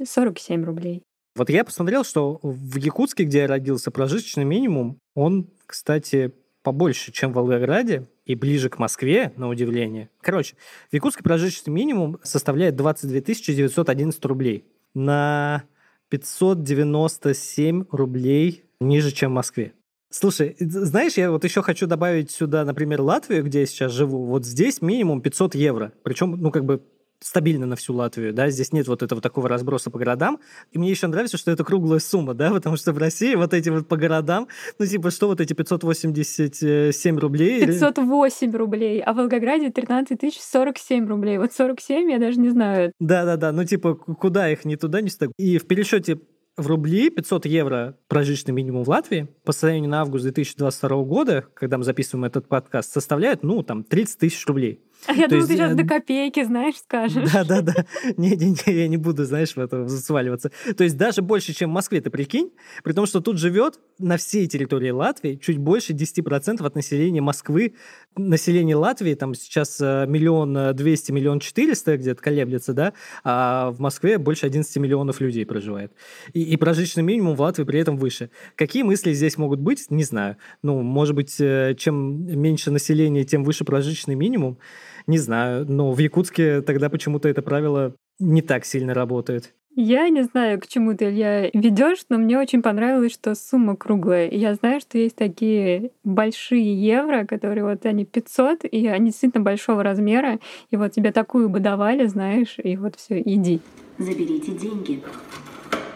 047 0.05 0.65
рублей. 0.65 1.03
Вот 1.35 1.49
я 1.49 1.65
посмотрел, 1.65 2.05
что 2.05 2.39
в 2.43 2.77
Якутске, 2.77 3.25
где 3.25 3.39
я 3.39 3.47
родился, 3.47 3.91
прожиточный 3.91 4.45
минимум, 4.45 4.99
он, 5.15 5.47
кстати, 5.65 6.35
побольше, 6.63 7.13
чем 7.13 7.33
в 7.33 7.37
Волгограде 7.37 8.07
и 8.27 8.35
ближе 8.35 8.69
к 8.69 8.79
Москве, 8.79 9.33
на 9.37 9.49
удивление. 9.49 10.11
Короче, 10.21 10.57
в 10.91 10.95
Якутске 10.95 11.23
прожиточный 11.23 11.73
минимум 11.73 12.19
составляет 12.23 12.77
22 12.77 13.21
911 13.21 14.25
рублей. 14.27 14.67
На 14.93 15.65
597 16.11 17.85
рублей 17.91 18.65
ниже, 18.81 19.13
чем 19.13 19.31
в 19.31 19.35
Москве. 19.35 19.73
Слушай, 20.13 20.57
знаешь, 20.59 21.15
я 21.15 21.31
вот 21.31 21.45
еще 21.45 21.63
хочу 21.63 21.87
добавить 21.87 22.33
сюда, 22.33 22.65
например, 22.65 23.01
Латвию, 23.01 23.45
где 23.45 23.61
я 23.61 23.67
сейчас 23.67 23.93
живу. 23.93 24.25
Вот 24.25 24.45
здесь 24.45 24.83
минимум 24.83 25.23
500 25.23 25.55
евро. 25.55 25.93
Причем, 26.03 26.33
ну, 26.33 26.51
как 26.51 26.65
бы 26.65 26.83
стабильно 27.21 27.67
на 27.67 27.77
всю 27.77 27.95
Латвию, 27.95 28.33
да, 28.33 28.51
здесь 28.51 28.73
нет 28.73 28.89
вот 28.89 29.03
этого 29.03 29.21
такого 29.21 29.49
разброса 29.49 29.91
по 29.91 29.99
городам. 29.99 30.41
И 30.73 30.79
мне 30.79 30.91
еще 30.91 31.07
нравится, 31.07 31.37
что 31.37 31.51
это 31.51 31.65
круглая 31.65 32.01
сумма, 32.01 32.35
да, 32.35 32.51
потому 32.51 32.77
что 32.77 32.93
в 32.93 32.99
России 32.99 33.35
вот 33.35 33.55
эти 33.55 33.69
вот 33.69 33.87
по 33.87 33.97
городам, 33.97 34.49
ну, 34.79 34.87
типа, 34.87 35.11
что 35.11 35.29
вот 35.29 35.41
эти 35.41 35.53
587 35.53 37.19
рублей? 37.19 37.67
508 37.67 38.49
или... 38.49 38.57
рублей, 38.57 39.03
а 39.03 39.13
в 39.13 39.17
Волгограде 39.17 39.71
13 39.71 40.19
тысяч 40.19 40.41
47 40.41 41.07
рублей. 41.07 41.39
Вот 41.39 41.53
47 41.53 42.11
я 42.11 42.19
даже 42.19 42.41
не 42.41 42.49
знаю. 42.49 42.93
Да-да-да, 42.99 43.53
ну, 43.53 43.65
типа, 43.65 43.95
куда 43.95 44.51
их, 44.51 44.65
ни 44.65 44.77
туда, 44.77 45.01
ни 45.03 45.09
сюда. 45.09 45.29
И 45.37 45.59
в 45.59 45.67
пересчете 45.67 46.19
в 46.57 46.67
рубли 46.67 47.11
500 47.11 47.47
евро 47.47 47.97
прожиточный 48.09 48.53
минимум 48.53 48.85
в 48.85 48.89
Латвии 48.89 49.29
по 49.45 49.53
состоянию 49.53 49.89
на 49.89 50.03
август 50.03 50.25
2022 50.25 51.03
года, 51.05 51.47
когда 51.55 51.79
мы 51.79 51.85
записываем 51.85 52.25
этот 52.25 52.49
подкаст, 52.49 52.93
составляет, 52.93 53.43
ну, 53.43 53.63
там, 53.63 53.85
30 53.85 54.19
тысяч 54.19 54.47
рублей. 54.47 54.81
А 55.07 55.13
я 55.13 55.29
думала, 55.29 55.47
ты 55.47 55.55
сейчас 55.55 55.73
э, 55.73 55.75
до 55.75 55.85
копейки, 55.85 56.45
знаешь, 56.45 56.77
скажешь. 56.77 57.31
Да, 57.33 57.45
да, 57.45 57.63
да. 57.63 57.87
Не-не-не, 58.17 58.81
я 58.81 58.89
не 58.89 58.97
буду, 58.97 59.25
знаешь, 59.25 59.57
в 59.57 59.59
это 59.59 59.89
сваливаться. 59.89 60.51
То 60.77 60.85
есть 60.85 60.97
даже 60.97 61.23
больше, 61.23 61.55
чем 61.55 61.71
в 61.71 61.73
Москве, 61.73 62.01
ты 62.01 62.11
прикинь, 62.11 62.53
при 62.85 62.93
том, 62.93 63.07
что 63.07 63.21
тут 63.21 63.39
живет 63.39 63.79
на 63.99 64.17
всей 64.17 64.47
территории 64.47 64.91
Латвии 64.91 65.37
чуть 65.37 65.59
больше 65.59 65.93
10% 65.93 66.65
от 66.65 66.75
населения 66.75 67.21
Москвы. 67.21 67.75
Население 68.17 68.77
Латвии 68.77 69.15
там 69.15 69.35
сейчас 69.35 69.81
э, 69.81 70.05
миллион 70.07 70.57
э, 70.57 70.73
двести, 70.75 71.13
миллион 71.13 71.41
четыреста 71.41 71.97
где-то 71.97 72.21
колеблется, 72.21 72.75
да, 72.75 72.93
а 73.25 73.71
в 73.71 73.81
Москве 73.81 74.19
больше 74.19 74.47
11 74.47 74.77
миллионов 74.77 75.21
людей 75.21 75.47
проживает. 75.47 75.93
И, 76.35 76.43
и 76.43 76.57
прожиточный 76.57 77.03
минимум 77.03 77.37
в 77.37 77.41
Латвии 77.41 77.65
при 77.65 77.81
этом 77.81 77.97
выше. 77.97 78.31
Какие 78.55 78.83
мысли 78.83 79.13
здесь 79.13 79.39
могут 79.39 79.61
быть, 79.61 79.91
не 79.91 80.05
знаю. 80.05 80.37
Ну, 80.63 80.83
может 80.83 81.15
быть, 81.15 81.37
чем 81.37 82.27
меньше 82.27 82.71
населения, 82.71 83.25
тем 83.25 83.45
выше 83.45 83.65
прожиточный 83.65 84.15
минимум. 84.15 84.59
Не 85.07 85.19
знаю, 85.19 85.67
но 85.69 85.93
в 85.93 85.99
Якутске 85.99 86.63
тогда 86.63 86.89
почему-то 86.89 87.29
это 87.29 87.43
правило 87.43 87.95
не 88.19 88.43
так 88.43 88.65
сильно 88.65 88.95
работает. 88.95 89.55
Я 89.77 90.09
не 90.09 90.25
знаю, 90.25 90.61
к 90.61 90.67
чему 90.67 90.97
ты, 90.97 91.07
Илья, 91.07 91.49
ведешь, 91.55 92.05
но 92.09 92.19
мне 92.19 92.39
очень 92.39 92.61
понравилось, 92.61 93.13
что 93.13 93.37
сумма 93.37 93.77
круглая. 93.77 94.27
И 94.27 94.37
я 94.37 94.55
знаю, 94.55 94.81
что 94.81 94.99
есть 94.99 95.15
такие 95.15 95.93
большие 96.03 96.75
евро, 96.75 97.25
которые 97.25 97.65
вот 97.65 97.87
они 97.87 98.05
500, 98.05 98.65
и 98.65 98.89
они 98.89 99.07
действительно 99.07 99.45
большого 99.45 99.85
размера. 99.85 100.41
И 100.71 100.77
вот 100.77 100.93
тебе 100.93 101.13
такую 101.13 101.49
бы 101.49 101.61
давали, 101.61 102.07
знаешь, 102.07 102.57
и 102.63 102.77
вот 102.77 102.97
все, 102.97 103.21
иди. 103.21 103.61
Заберите 103.97 104.53
деньги. 104.53 105.03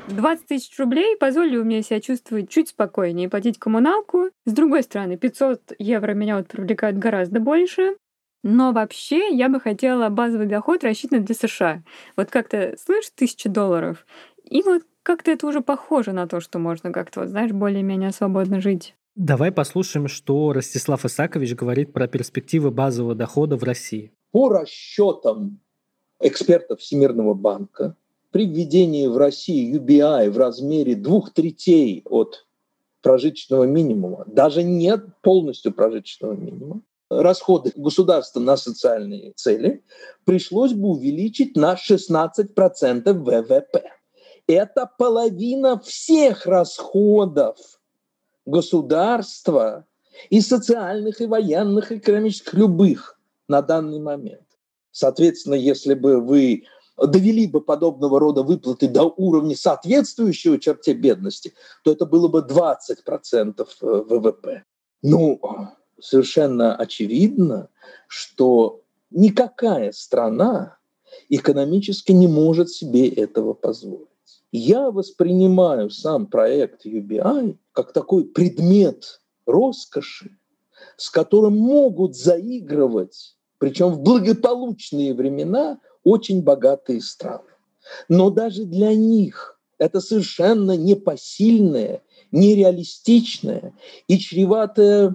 20 0.09 0.47
тысяч 0.47 0.79
рублей 0.79 1.17
позволили 1.17 1.57
мне 1.63 1.83
себя 1.83 2.01
чувствовать 2.01 2.51
чуть 2.51 2.69
спокойнее, 2.69 3.29
платить 3.29 3.59
коммуналку. 3.59 4.31
С 4.45 4.53
другой 4.53 4.83
стороны, 4.83 5.17
500 5.17 5.73
евро 5.79 6.13
меня 6.13 6.37
вот 6.37 6.47
привлекают 6.47 6.99
гораздо 6.99 7.41
больше. 7.41 7.97
Но 8.45 8.73
вообще 8.73 9.35
я 9.35 9.49
бы 9.49 9.59
хотела 9.59 10.11
базовый 10.11 10.47
доход 10.47 10.85
рассчитан 10.85 11.25
для 11.25 11.35
США. 11.35 11.83
Вот 12.15 12.29
как-то 12.29 12.77
слышишь 12.79 13.11
тысячу 13.15 13.49
долларов, 13.49 14.07
и 14.45 14.63
вот 14.63 14.83
как-то 15.03 15.31
это 15.31 15.47
уже 15.47 15.63
похоже 15.63 16.13
на 16.13 16.29
то, 16.29 16.41
что 16.41 16.59
можно 16.59 16.93
как-то, 16.93 17.21
вот, 17.21 17.31
знаешь, 17.31 17.53
более-менее 17.53 18.13
свободно 18.13 18.61
жить. 18.61 18.95
Давай 19.17 19.51
послушаем, 19.51 20.09
что 20.09 20.53
Ростислав 20.53 21.07
Исакович 21.07 21.55
говорит 21.55 21.95
про 21.95 22.07
перспективы 22.07 22.71
базового 22.71 23.15
дохода 23.15 23.57
в 23.57 23.63
России. 23.63 24.13
По 24.31 24.51
расчетам 24.51 25.61
экспертов 26.21 26.81
Всемирного 26.81 27.33
банка, 27.33 27.97
при 28.31 28.47
введении 28.47 29.07
в 29.07 29.17
России 29.17 29.75
UBI 29.75 30.31
в 30.31 30.37
размере 30.37 30.97
двух 30.97 31.33
третей 31.33 32.03
от 32.05 32.47
прожиточного 33.01 33.65
минимума, 33.65 34.25
даже 34.27 34.63
нет 34.63 35.07
полностью 35.23 35.73
прожиточного 35.73 36.35
минимума, 36.35 36.83
расходы 37.23 37.73
государства 37.77 38.41
на 38.41 38.57
социальные 38.57 39.33
цели 39.33 39.85
пришлось 40.25 40.73
бы 40.73 40.89
увеличить 40.89 41.57
на 41.57 41.75
16% 41.75 43.13
ВВП. 43.13 43.93
Это 44.47 44.91
половина 44.99 45.79
всех 45.81 46.47
расходов 46.47 47.57
государства 48.45 49.87
и 50.31 50.41
социальных, 50.41 51.21
и 51.21 51.27
военных, 51.27 51.93
и 51.93 51.97
экономических, 51.97 52.55
любых 52.55 53.19
на 53.49 53.63
данный 53.63 54.01
момент. 54.01 54.43
Соответственно, 54.91 55.55
если 55.55 55.95
бы 55.95 56.21
вы 56.21 56.65
довели 56.97 57.47
бы 57.47 57.61
подобного 57.61 58.21
рода 58.21 58.43
выплаты 58.43 58.89
до 58.89 59.05
уровня 59.05 59.57
соответствующего 59.57 60.59
черте 60.61 60.93
бедности, 60.93 61.55
то 61.83 61.91
это 61.91 62.07
было 62.07 62.29
бы 62.29 62.41
20% 62.41 63.67
ВВП. 63.81 64.65
Ну, 65.03 65.41
совершенно 66.05 66.77
очевидно, 66.77 67.69
что 68.09 68.83
никакая 69.11 69.93
страна 69.93 70.77
экономически 71.31 72.13
не 72.13 72.27
может 72.27 72.69
себе 72.69 73.09
этого 73.09 73.55
позволить. 73.55 74.09
Я 74.53 74.91
воспринимаю 74.91 75.91
сам 75.91 76.27
проект 76.27 76.85
UBI 76.85 77.57
как 77.73 77.93
такой 77.93 78.25
предмет 78.25 79.23
роскоши, 79.47 80.37
с 80.97 81.09
которым 81.09 81.57
могут 81.57 82.15
заигрывать, 82.15 83.37
причем 83.59 83.89
в 83.89 84.01
благополучные 84.01 85.15
времена, 85.15 85.79
очень 86.05 86.43
богатые 86.43 87.01
страны. 87.01 87.49
Но 88.09 88.29
даже 88.29 88.65
для 88.65 88.95
них 88.95 89.59
это 89.79 90.01
совершенно 90.01 90.77
непосильное, 90.77 92.03
нереалистичное 92.31 93.73
и 94.07 94.19
чреватое 94.19 95.15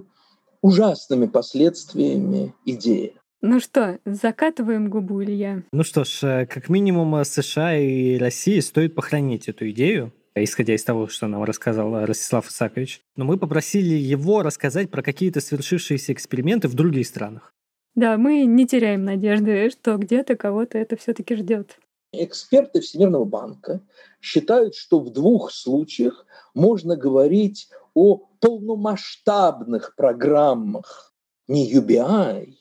ужасными 0.62 1.26
последствиями 1.26 2.54
идеи. 2.64 3.14
Ну 3.42 3.58
что, 3.58 3.98
закатываем 4.04 4.90
губу, 4.90 5.22
Илья? 5.22 5.62
Ну 5.72 5.82
что 5.82 6.04
ж, 6.04 6.22
э, 6.22 6.46
как 6.46 6.68
минимум 6.68 7.16
э, 7.16 7.24
США 7.24 7.78
и 7.78 8.18
России 8.18 8.60
стоит 8.60 8.94
похоронить 8.94 9.48
эту 9.48 9.70
идею, 9.70 10.12
исходя 10.34 10.74
из 10.74 10.84
того, 10.84 11.08
что 11.08 11.26
нам 11.26 11.44
рассказал 11.44 12.04
Ростислав 12.04 12.48
Исакович. 12.48 13.00
Но 13.16 13.24
мы 13.24 13.38
попросили 13.38 13.94
его 13.94 14.42
рассказать 14.42 14.90
про 14.90 15.02
какие-то 15.02 15.40
свершившиеся 15.40 16.12
эксперименты 16.12 16.68
в 16.68 16.74
других 16.74 17.06
странах. 17.06 17.54
Да, 17.94 18.18
мы 18.18 18.44
не 18.44 18.66
теряем 18.66 19.04
надежды, 19.04 19.70
что 19.70 19.96
где-то 19.96 20.36
кого-то 20.36 20.76
это 20.76 20.96
все-таки 20.96 21.34
ждет. 21.34 21.78
Эксперты 22.12 22.80
Всемирного 22.80 23.24
банка 23.24 23.80
считают, 24.20 24.74
что 24.74 25.00
в 25.00 25.10
двух 25.10 25.50
случаях 25.50 26.26
можно 26.54 26.96
говорить 26.96 27.68
о 27.94 28.16
полномасштабных 28.40 29.94
программах 29.96 31.14
не 31.48 31.72
UBI, 31.74 32.54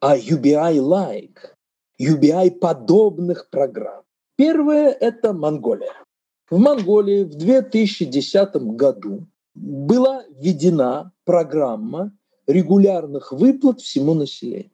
а 0.00 0.16
UBI-like, 0.16 1.38
UBI-подобных 2.00 3.50
программ. 3.50 4.02
Первое– 4.36 4.90
это 5.00 5.32
Монголия. 5.32 5.92
В 6.48 6.58
Монголии 6.58 7.24
в 7.24 7.34
2010 7.34 8.56
году 8.76 9.26
была 9.54 10.24
введена 10.30 11.12
программа 11.24 12.12
регулярных 12.46 13.32
выплат 13.32 13.80
всему 13.80 14.14
населению. 14.14 14.70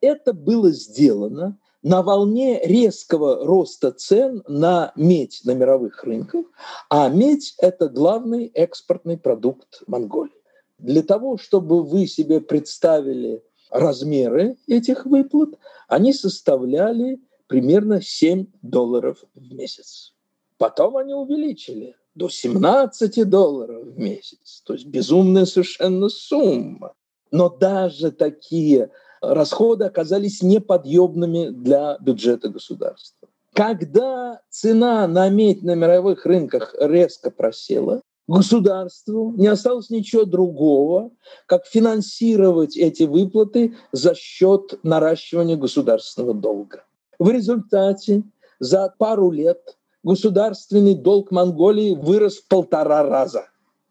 Это 0.00 0.32
было 0.32 0.70
сделано 0.70 1.58
на 1.82 2.02
волне 2.02 2.60
резкого 2.62 3.44
роста 3.44 3.90
цен 3.90 4.42
на 4.46 4.92
медь 4.96 5.40
на 5.44 5.52
мировых 5.52 6.04
рынках, 6.04 6.46
а 6.88 7.08
медь– 7.08 7.54
это 7.58 7.88
главный 7.88 8.46
экспортный 8.46 9.16
продукт 9.16 9.82
Монголии. 9.86 10.32
Для 10.78 11.02
того, 11.02 11.38
чтобы 11.38 11.82
вы 11.82 12.06
себе 12.06 12.40
представили 12.40 13.42
размеры 13.70 14.56
этих 14.66 15.06
выплат, 15.06 15.50
они 15.88 16.12
составляли 16.12 17.20
примерно 17.46 18.00
7 18.00 18.46
долларов 18.62 19.24
в 19.34 19.52
месяц. 19.52 20.14
Потом 20.58 20.96
они 20.96 21.14
увеличили 21.14 21.96
до 22.14 22.28
17 22.28 23.28
долларов 23.28 23.86
в 23.86 23.98
месяц. 23.98 24.62
То 24.64 24.74
есть 24.74 24.86
безумная 24.86 25.46
совершенно 25.46 26.08
сумма. 26.08 26.94
Но 27.30 27.48
даже 27.48 28.10
такие 28.10 28.90
расходы 29.20 29.84
оказались 29.84 30.42
неподъемными 30.42 31.48
для 31.48 31.96
бюджета 32.00 32.48
государства. 32.48 33.28
Когда 33.54 34.40
цена 34.48 35.06
на 35.06 35.28
медь 35.28 35.62
на 35.62 35.74
мировых 35.74 36.24
рынках 36.24 36.74
резко 36.78 37.30
просела, 37.30 38.00
государству 38.28 39.34
не 39.36 39.48
осталось 39.48 39.90
ничего 39.90 40.24
другого, 40.24 41.10
как 41.46 41.66
финансировать 41.66 42.76
эти 42.76 43.02
выплаты 43.02 43.76
за 43.92 44.14
счет 44.14 44.78
наращивания 44.84 45.56
государственного 45.56 46.34
долга. 46.34 46.84
В 47.18 47.28
результате 47.30 48.22
за 48.60 48.94
пару 48.96 49.30
лет 49.30 49.76
государственный 50.04 50.94
долг 50.94 51.30
Монголии 51.30 51.94
вырос 51.94 52.38
в 52.38 52.48
полтора 52.48 53.02
раза. 53.02 53.48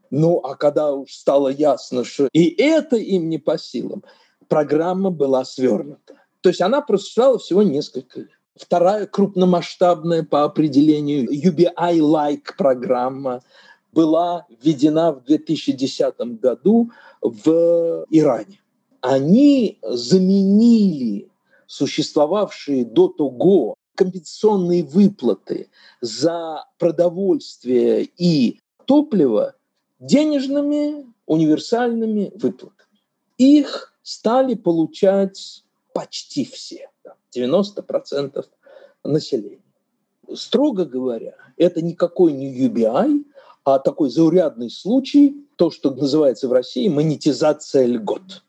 Ну, 0.10 0.38
а 0.38 0.56
когда 0.56 0.94
уж 0.94 1.12
стало 1.12 1.50
ясно, 1.50 2.04
что 2.04 2.30
и 2.34 2.46
это 2.62 2.96
им 2.96 3.30
не 3.30 3.38
по 3.38 3.58
силам, 3.58 4.04
программа 4.50 5.12
была 5.12 5.46
свернута. 5.46 6.16
То 6.42 6.50
есть 6.50 6.62
она 6.62 6.82
просуществовала 6.82 7.40
всего 7.40 7.64
несколько 7.64 8.22
лет. 8.22 8.30
Вторая 8.56 9.06
крупномасштабная 9.06 10.24
по 10.24 10.44
определению 10.44 11.32
UBI-like 11.32 12.56
программа 12.58 13.42
была 13.94 14.46
введена 14.62 15.14
в 15.14 15.24
2010 15.24 16.16
году 16.42 16.92
в 17.22 18.06
Иране. 18.10 18.60
Они 19.00 19.80
заменили 19.82 21.30
существовавшие 21.68 22.84
до 22.84 23.08
того 23.08 23.76
компенсационные 23.96 24.84
выплаты 24.84 25.70
за 26.02 26.66
продовольствие 26.78 28.10
и 28.18 28.60
топливо 28.86 29.56
денежными 30.00 31.06
универсальными 31.26 32.32
выплатами. 32.36 32.90
Их 33.38 33.94
стали 34.10 34.56
получать 34.56 35.64
почти 35.94 36.44
все, 36.44 36.90
90% 37.36 38.44
населения. 39.04 39.62
Строго 40.34 40.86
говоря, 40.86 41.36
это 41.58 41.84
никакой 41.84 42.34
не 42.34 42.68
UBI, 42.68 43.24
а 43.66 43.78
такой 43.78 44.10
заурядный 44.10 44.72
случай, 44.72 45.46
то, 45.58 45.70
что 45.70 45.92
называется 45.92 46.48
в 46.48 46.54
России 46.54 46.88
монетизация 46.88 47.86
льгот. 47.86 48.42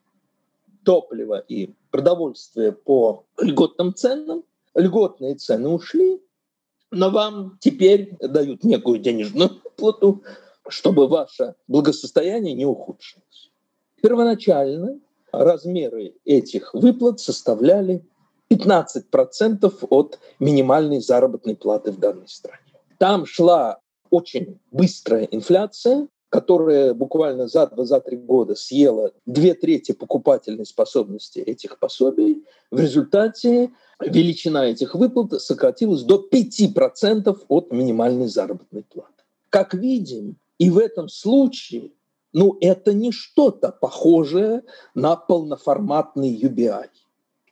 Топливо 0.83 1.39
и 1.41 1.75
продовольствие 1.91 2.73
по 2.73 3.25
льготным 3.39 3.95
ценам, 3.95 4.45
льготные 4.75 5.35
цены 5.35 5.69
ушли, 5.69 6.23
но 6.91 7.11
вам 7.11 7.59
теперь 7.61 8.17
дают 8.19 8.65
некую 8.65 8.99
денежную 8.99 9.51
плату, 9.77 10.23
чтобы 10.71 11.07
ваше 11.07 11.55
благосостояние 11.69 12.55
не 12.55 12.65
ухудшилось. 12.65 13.51
Первоначально 14.01 15.01
размеры 15.33 16.15
этих 16.25 16.75
выплат 16.75 17.21
составляли 17.21 18.05
15% 18.51 19.87
от 19.91 20.19
минимальной 20.39 21.01
заработной 21.01 21.57
платы 21.57 21.93
в 21.93 21.99
данной 21.99 22.29
стране. 22.29 22.59
Там 22.99 23.27
шла 23.27 23.79
очень 24.11 24.59
быстрая 24.71 25.25
инфляция, 25.25 26.09
которая 26.31 26.95
буквально 26.95 27.49
за 27.49 27.65
2-3 27.65 28.17
года 28.17 28.55
съела 28.55 29.13
две 29.27 29.55
трети 29.55 29.93
покупательной 29.93 30.65
способности 30.65 31.41
этих 31.41 31.79
пособий, 31.79 32.45
в 32.71 32.81
результате 32.81 33.71
величина 34.01 34.67
этих 34.67 34.95
выплат 34.95 35.41
сократилась 35.43 36.03
до 36.03 36.25
5% 36.33 37.37
от 37.49 37.73
минимальной 37.73 38.29
заработной 38.29 38.85
платы. 38.85 39.11
Как 39.49 39.75
видим, 39.75 40.37
и 40.59 40.71
в 40.71 40.79
этом 40.79 41.09
случае 41.09 41.91
ну, 42.33 42.57
это 42.61 42.93
не 42.93 43.13
что-то 43.13 43.73
похожее 43.73 44.63
на 44.95 45.17
полноформатный 45.17 46.35
UBI. 46.35 46.89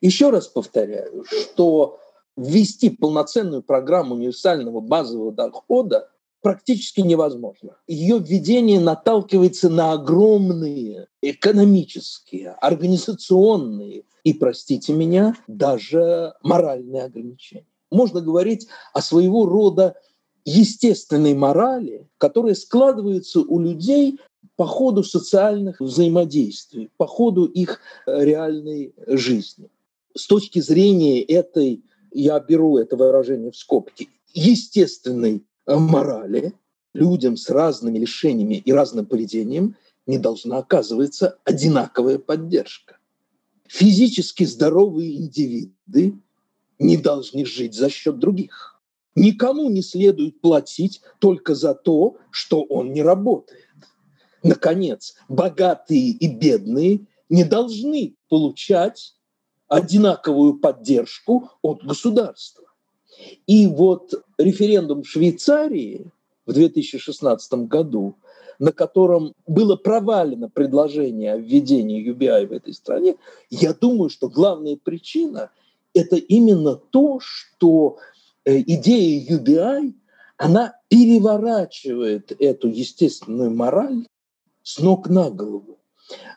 Еще 0.01 0.31
раз 0.31 0.47
повторяю, 0.47 1.25
что 1.25 1.99
ввести 2.37 2.91
полноценную 2.91 3.63
программу 3.63 4.15
универсального 4.15 4.81
базового 4.81 5.33
дохода 5.33 6.09
практически 6.41 7.01
невозможно. 7.01 7.77
Ее 7.89 8.19
введение 8.21 8.79
наталкивается 8.79 9.69
на 9.69 9.93
огромные 9.93 11.09
экономические, 11.21 12.51
организационные 12.61 14.05
и, 14.23 14.33
простите 14.33 14.93
меня, 14.93 15.35
даже 15.49 16.35
моральные 16.43 17.03
ограничения. 17.03 17.67
Можно 17.91 18.21
говорить 18.21 18.69
о 18.93 19.03
своего 19.03 19.47
рода 19.47 19.97
естественной 20.45 21.35
морали, 21.35 22.09
которая 22.19 22.55
складывается 22.55 23.41
у 23.41 23.59
людей 23.61 24.19
по 24.59 24.67
ходу 24.67 25.05
социальных 25.05 25.81
взаимодействий, 25.81 26.91
по 26.97 27.07
ходу 27.07 27.45
их 27.45 27.79
э, 28.07 28.25
реальной 28.25 28.93
жизни. 29.07 29.71
С 30.17 30.27
точки 30.27 30.59
зрения 30.59 31.23
этой, 31.23 31.85
я 32.11 32.41
беру 32.41 32.77
это 32.77 32.97
выражение 32.97 33.53
в 33.53 33.57
скобки, 33.57 34.09
естественной 34.35 35.45
э, 35.65 35.77
морали, 35.77 36.55
людям 36.93 37.37
с 37.37 37.49
разными 37.51 38.01
лишениями 38.01 38.57
и 38.57 38.73
разным 38.73 39.07
поведением 39.07 39.77
не 40.09 40.19
должна 40.19 40.59
оказываться 40.59 41.39
одинаковая 41.45 42.19
поддержка. 42.19 42.99
Физически 43.69 44.43
здоровые 44.43 45.19
индивиды 45.19 46.19
не 46.81 46.97
должны 46.97 47.47
жить 47.47 47.75
за 47.75 47.91
счет 47.91 48.19
других. 48.19 48.81
Никому 49.15 49.71
не 49.71 49.83
следует 49.83 50.41
платить 50.41 51.01
только 51.21 51.55
за 51.55 51.75
то, 51.75 52.17
что 52.33 52.63
он 52.65 52.93
не 52.93 53.03
работает. 53.03 53.68
Наконец, 54.43 55.15
богатые 55.29 56.11
и 56.11 56.29
бедные 56.29 57.01
не 57.29 57.45
должны 57.45 58.15
получать 58.29 59.15
одинаковую 59.69 60.55
поддержку 60.55 61.51
от 61.63 61.85
государства. 61.85 62.65
И 63.47 63.67
вот 63.67 64.15
референдум 64.39 65.03
в 65.03 65.09
Швейцарии 65.09 66.07
в 66.47 66.53
2016 66.53 67.53
году, 67.69 68.15
на 68.59 68.73
котором 68.73 69.35
было 69.47 69.77
провалено 69.77 70.49
предложение 70.49 71.35
о 71.35 71.39
введении 71.39 72.05
UBI 72.11 72.47
в 72.47 72.53
этой 72.53 72.73
стране, 72.75 73.17
я 73.51 73.75
думаю, 73.75 74.09
что 74.09 74.29
главная 74.29 74.77
причина– 74.77 75.51
это 75.95 76.17
именно 76.17 76.77
то, 76.77 77.19
что 77.21 77.99
э, 78.45 78.59
идея 78.61 79.37
UBI, 79.37 79.93
она 80.37 80.77
переворачивает 80.89 82.33
эту 82.41 82.69
естественную 82.69 83.51
мораль 83.51 84.07
с 84.69 84.79
ног 84.81 85.09
на 85.09 85.31
голову. 85.31 85.79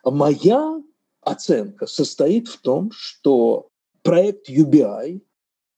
Моя 0.05 0.81
оценка 1.19 1.85
состоит 1.85 2.47
в 2.47 2.61
том, 2.61 2.89
что 2.93 3.67
проект 4.03 4.49
UBI 4.49 5.21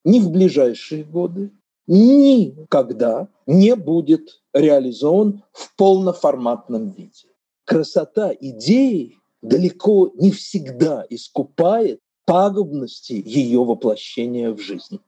ни 0.04 0.20
в 0.20 0.30
ближайшие 0.30 1.04
годы, 1.04 1.52
никогда 1.88 3.28
не 3.48 3.76
будет 3.76 4.44
реализован 4.54 5.44
в 5.52 5.76
полноформатном 5.76 6.92
виде. 6.92 7.28
Красота 7.66 8.32
идеи 8.40 9.18
далеко 9.42 10.12
не 10.14 10.30
всегда 10.30 11.04
искупает 11.10 12.02
пагубности 12.26 13.14
ее 13.14 13.64
воплощения 13.66 14.52
в 14.52 14.60
жизнь. 14.60 15.00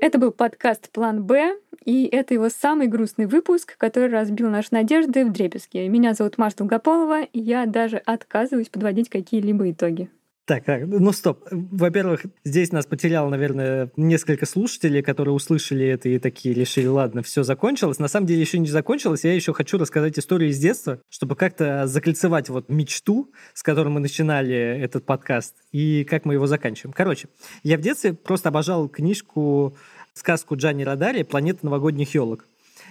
Это 0.00 0.18
был 0.18 0.30
подкаст 0.30 0.90
«План 0.92 1.24
Б», 1.24 1.56
и 1.84 2.06
это 2.06 2.34
его 2.34 2.48
самый 2.48 2.86
грустный 2.86 3.26
выпуск, 3.26 3.76
который 3.78 4.10
разбил 4.10 4.50
наши 4.50 4.68
надежды 4.72 5.24
в 5.24 5.32
дребезги. 5.32 5.78
Меня 5.88 6.14
зовут 6.14 6.38
Маша 6.38 6.58
Долгополова, 6.58 7.22
и 7.22 7.40
я 7.40 7.66
даже 7.66 7.96
отказываюсь 7.98 8.68
подводить 8.68 9.08
какие-либо 9.08 9.70
итоги. 9.70 10.10
Так, 10.50 10.64
так, 10.64 10.82
ну 10.84 11.12
стоп. 11.12 11.46
Во-первых, 11.52 12.22
здесь 12.42 12.72
нас 12.72 12.84
потеряло, 12.84 13.28
наверное, 13.28 13.92
несколько 13.96 14.46
слушателей, 14.46 15.00
которые 15.00 15.32
услышали 15.32 15.86
это 15.86 16.08
и 16.08 16.18
такие 16.18 16.52
решили, 16.56 16.86
ладно, 16.86 17.22
все 17.22 17.44
закончилось. 17.44 18.00
На 18.00 18.08
самом 18.08 18.26
деле 18.26 18.40
еще 18.40 18.58
не 18.58 18.66
закончилось. 18.66 19.22
Я 19.22 19.32
еще 19.32 19.52
хочу 19.52 19.78
рассказать 19.78 20.18
историю 20.18 20.50
из 20.50 20.58
детства, 20.58 20.98
чтобы 21.08 21.36
как-то 21.36 21.86
закольцевать 21.86 22.48
вот 22.48 22.68
мечту, 22.68 23.30
с 23.54 23.62
которой 23.62 23.90
мы 23.90 24.00
начинали 24.00 24.56
этот 24.56 25.06
подкаст, 25.06 25.54
и 25.70 26.02
как 26.02 26.24
мы 26.24 26.34
его 26.34 26.48
заканчиваем. 26.48 26.94
Короче, 26.94 27.28
я 27.62 27.78
в 27.78 27.80
детстве 27.80 28.12
просто 28.12 28.48
обожал 28.48 28.88
книжку 28.88 29.76
сказку 30.14 30.56
Джани 30.56 30.82
Радари 30.82 31.22
«Планета 31.22 31.64
новогодних 31.64 32.14
елок». 32.14 32.46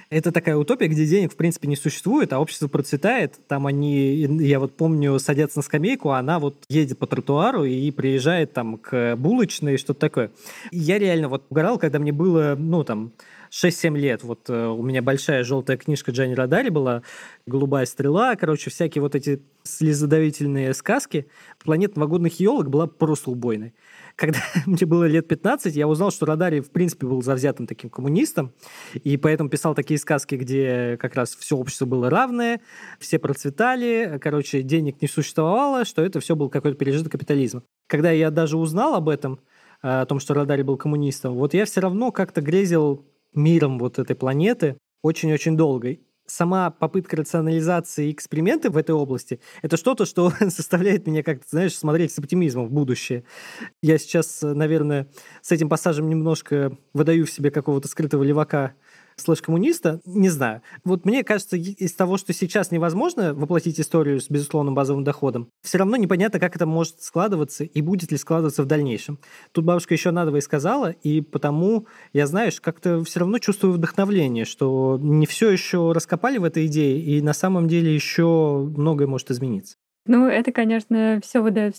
Это 0.10 0.32
такая 0.32 0.58
утопия, 0.58 0.88
где 0.88 1.06
денег, 1.06 1.34
в 1.34 1.36
принципе, 1.36 1.68
не 1.68 1.76
существует, 1.76 2.34
а 2.34 2.40
общество 2.40 2.68
процветает. 2.68 3.36
Там 3.48 3.68
они, 3.68 4.22
я 4.42 4.60
вот 4.60 4.76
помню, 4.76 5.20
садятся 5.20 5.60
на 5.60 5.64
скамейку, 5.64 6.10
а 6.10 6.18
она 6.18 6.40
вот 6.40 6.56
едет 6.68 6.98
по 6.98 7.06
тротуару 7.06 7.64
и 7.64 7.92
приезжает 7.92 8.52
там 8.52 8.78
к 8.78 9.16
булочной, 9.18 9.78
что-то 9.78 10.00
такое. 10.00 10.32
Я 10.72 10.98
реально 10.98 11.30
вот 11.30 11.46
угорал, 11.52 11.78
когда 11.78 12.00
мне 12.00 12.12
было, 12.12 12.56
ну, 12.58 12.84
там, 12.84 13.12
6-7 13.52 13.98
лет. 13.98 14.24
Вот 14.24 14.50
э, 14.50 14.68
у 14.68 14.82
меня 14.82 15.04
большая 15.04 15.44
желтая 15.44 15.78
книжка 15.78 16.12
Джани 16.12 16.34
Радари 16.34 16.70
была, 16.70 17.04
«Голубая 17.46 17.86
стрела», 17.86 18.36
короче, 18.36 18.70
всякие 18.70 19.02
вот 19.04 19.14
эти 19.14 19.42
слезодавительные 19.64 20.74
сказки. 20.74 21.28
«Планета 21.64 22.00
новогодных 22.00 22.40
елок» 22.40 22.70
была 22.70 22.88
просто 22.88 23.30
убойной. 23.30 23.74
Когда 24.20 24.40
мне 24.66 24.86
было 24.86 25.06
лет 25.06 25.28
15, 25.28 25.74
я 25.76 25.88
узнал, 25.88 26.12
что 26.12 26.26
Радари, 26.26 26.60
в 26.60 26.72
принципе, 26.72 27.08
был 27.08 27.22
завзятым 27.22 27.68
таким 27.68 27.90
коммунистом, 27.90 28.54
и 28.94 29.16
поэтому 29.16 29.50
писал 29.50 29.74
такие 29.74 29.98
сказки, 29.98 30.36
где 30.36 30.98
как 31.00 31.16
раз 31.16 31.36
все 31.36 31.56
общество 31.56 31.86
было 31.86 32.10
равное, 32.10 32.60
все 33.00 33.18
процветали, 33.18 34.20
короче, 34.22 34.62
денег 34.62 35.02
не 35.02 35.08
существовало, 35.08 35.86
что 35.86 36.02
это 36.02 36.20
все 36.20 36.36
был 36.36 36.50
какой-то 36.50 36.78
пережиток 36.78 37.14
капитализма. 37.14 37.64
Когда 37.88 38.12
я 38.12 38.30
даже 38.30 38.58
узнал 38.58 38.96
об 38.96 39.08
этом, 39.08 39.40
о 39.82 40.06
том, 40.06 40.20
что 40.20 40.34
Радари 40.34 40.64
был 40.64 40.76
коммунистом, 40.76 41.36
вот 41.36 41.54
я 41.54 41.64
все 41.64 41.80
равно 41.80 42.12
как-то 42.12 42.42
грезил 42.42 43.06
миром 43.34 43.80
вот 43.80 44.00
этой 44.00 44.18
планеты 44.18 44.78
очень-очень 45.02 45.56
долго. 45.56 45.98
Сама 46.30 46.70
попытка 46.70 47.18
рационализации 47.18 48.12
эксперименты 48.12 48.70
в 48.70 48.78
этой 48.78 48.92
области– 48.92 49.40
это 49.64 49.78
что-то, 49.78 50.06
что 50.06 50.32
заставляет 50.40 51.08
меня 51.08 51.24
как-то, 51.24 51.46
знаешь, 51.50 51.76
смотреть 51.76 52.14
с 52.14 52.20
оптимизмом 52.20 52.68
в 52.68 52.72
будущее. 52.72 53.24
Я 53.82 53.98
сейчас, 53.98 54.40
наверное, 54.44 55.08
с 55.42 55.52
этим 55.52 55.70
пассажем 55.70 56.08
немножко 56.08 56.78
выдаю 56.94 57.26
в 57.26 57.32
себе 57.32 57.50
какого-то 57.50 57.88
скрытого 57.88 58.22
левака– 58.24 58.74
слэш-коммуниста, 59.20 60.02
не 60.06 60.30
знаю. 60.30 60.62
Вот 60.84 61.06
мне 61.06 61.24
кажется, 61.24 61.58
из 61.58 61.94
того, 61.94 62.18
что 62.18 62.34
сейчас 62.34 62.72
невозможно 62.72 63.34
воплотить 63.34 63.80
историю 63.80 64.20
с 64.20 64.30
безусловным 64.30 64.76
базовым 64.76 65.04
доходом, 65.04 65.50
все 65.62 65.78
равно 65.78 65.96
непонятно, 65.96 66.40
как 66.40 66.56
это 66.56 66.66
может 66.66 67.02
складываться 67.02 67.64
и 67.64 67.82
будет 67.82 68.12
ли 68.12 68.18
складываться 68.18 68.64
в 68.64 68.66
дальнейшем. 68.66 69.20
Тут 69.52 69.66
бабушка 69.66 69.94
еще 69.94 70.12
надо 70.12 70.36
и 70.36 70.42
сказала, 70.42 70.92
и 70.92 71.22
потому 71.22 71.88
я, 72.14 72.28
знаешь, 72.28 72.62
как-то 72.62 73.04
все 73.04 73.20
равно 73.20 73.40
чувствую 73.40 73.74
вдохновление, 73.74 74.46
что 74.46 75.00
не 75.02 75.26
все 75.26 75.50
еще 75.50 75.92
раскопали 75.92 76.38
в 76.38 76.44
этой 76.44 76.68
идее, 76.68 77.02
и 77.02 77.22
на 77.22 77.34
самом 77.34 77.68
деле 77.68 77.94
еще 77.94 78.70
многое 78.76 79.08
может 79.08 79.32
измениться. 79.32 79.76
Ну, 80.06 80.26
это, 80.26 80.52
конечно, 80.52 81.20
все 81.24 81.42
выдает 81.42 81.76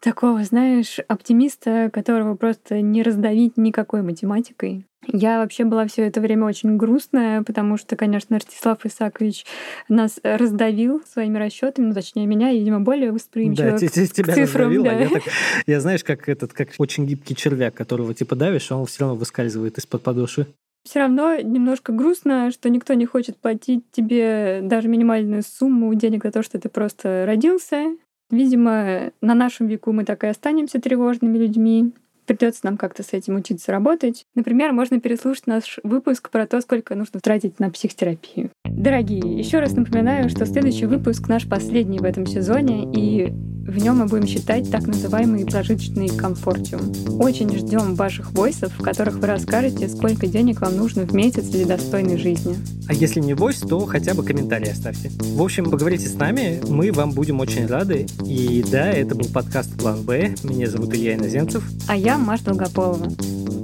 такого, 0.00 0.44
знаешь, 0.44 1.00
оптимиста, 1.08 1.90
которого 1.92 2.36
просто 2.36 2.80
не 2.80 3.02
раздавить 3.02 3.56
никакой 3.56 4.02
математикой. 4.02 4.86
Я 5.06 5.40
вообще 5.40 5.64
была 5.64 5.86
все 5.86 6.02
это 6.02 6.20
время 6.20 6.46
очень 6.46 6.76
грустная, 6.76 7.42
потому 7.42 7.76
что, 7.76 7.96
конечно, 7.96 8.38
Ростислав 8.38 8.84
Исакович 8.84 9.46
нас 9.88 10.18
раздавил 10.22 11.02
своими 11.10 11.38
расчетами, 11.38 11.86
ну, 11.86 11.94
точнее, 11.94 12.26
меня, 12.26 12.52
видимо, 12.52 12.80
более 12.80 13.12
восприимчиво 13.12 13.72
да, 13.72 13.76
к 13.76 13.90
тебя 13.90 14.34
цифрам. 14.34 14.68
Раздавил, 14.68 14.84
да. 14.84 14.90
а 14.90 15.00
я, 15.00 15.08
так, 15.08 15.22
я 15.66 15.80
знаешь, 15.80 16.04
как 16.04 16.28
этот, 16.28 16.52
как 16.52 16.70
очень 16.78 17.06
гибкий 17.06 17.34
червяк, 17.34 17.74
которого 17.74 18.14
типа 18.14 18.36
давишь, 18.36 18.70
а 18.70 18.76
он 18.76 18.86
все 18.86 19.00
равно 19.00 19.16
выскальзывает 19.16 19.78
из-под 19.78 20.02
подошвы 20.02 20.46
все 20.86 21.00
равно 21.00 21.36
немножко 21.36 21.92
грустно, 21.92 22.52
что 22.52 22.70
никто 22.70 22.94
не 22.94 23.06
хочет 23.06 23.36
платить 23.36 23.82
тебе 23.90 24.60
даже 24.62 24.88
минимальную 24.88 25.42
сумму 25.42 25.92
денег 25.94 26.22
за 26.22 26.30
то, 26.30 26.42
что 26.44 26.60
ты 26.60 26.68
просто 26.68 27.24
родился. 27.26 27.96
Видимо, 28.30 29.10
на 29.20 29.34
нашем 29.34 29.66
веку 29.66 29.92
мы 29.92 30.04
так 30.04 30.24
и 30.24 30.28
останемся 30.28 30.80
тревожными 30.80 31.38
людьми. 31.38 31.92
Придется 32.26 32.60
нам 32.64 32.76
как-то 32.76 33.02
с 33.02 33.12
этим 33.12 33.36
учиться 33.36 33.72
работать. 33.72 34.26
Например, 34.34 34.72
можно 34.72 35.00
переслушать 35.00 35.46
наш 35.46 35.78
выпуск 35.82 36.30
про 36.30 36.46
то, 36.46 36.60
сколько 36.60 36.94
нужно 36.94 37.20
тратить 37.20 37.60
на 37.60 37.70
психотерапию. 37.70 38.50
Дорогие, 38.64 39.38
еще 39.38 39.60
раз 39.60 39.72
напоминаю, 39.72 40.28
что 40.28 40.44
следующий 40.44 40.86
выпуск 40.86 41.28
наш 41.28 41.48
последний 41.48 41.98
в 41.98 42.04
этом 42.04 42.26
сезоне, 42.26 42.90
и 42.92 43.32
в 43.66 43.78
нем 43.78 43.98
мы 43.98 44.06
будем 44.06 44.26
считать 44.26 44.70
так 44.70 44.86
называемый 44.86 45.44
прожиточный 45.44 46.08
комфортиум. 46.08 46.92
Очень 47.20 47.50
ждем 47.56 47.94
ваших 47.94 48.32
войсов, 48.32 48.72
в 48.78 48.82
которых 48.82 49.18
вы 49.18 49.26
расскажете, 49.26 49.88
сколько 49.88 50.26
денег 50.26 50.60
вам 50.60 50.76
нужно 50.76 51.02
в 51.02 51.14
месяц 51.14 51.44
для 51.44 51.66
достойной 51.66 52.16
жизни. 52.16 52.56
А 52.88 52.94
если 52.94 53.20
не 53.20 53.34
войс, 53.34 53.60
то 53.60 53.84
хотя 53.86 54.14
бы 54.14 54.22
комментарий 54.22 54.70
оставьте. 54.70 55.10
В 55.20 55.42
общем, 55.42 55.70
поговорите 55.70 56.08
с 56.08 56.14
нами, 56.14 56.60
мы 56.68 56.92
вам 56.92 57.10
будем 57.10 57.40
очень 57.40 57.66
рады. 57.66 58.06
И 58.24 58.64
да, 58.70 58.90
это 58.90 59.14
был 59.14 59.26
подкаст 59.26 59.76
«План 59.76 60.02
Б». 60.02 60.34
Меня 60.44 60.70
зовут 60.70 60.94
Илья 60.94 61.14
Иноземцев. 61.14 61.64
А 61.88 61.96
я 61.96 62.18
Маша 62.18 62.44
Долгополова. 62.44 63.08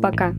Пока. 0.02 0.34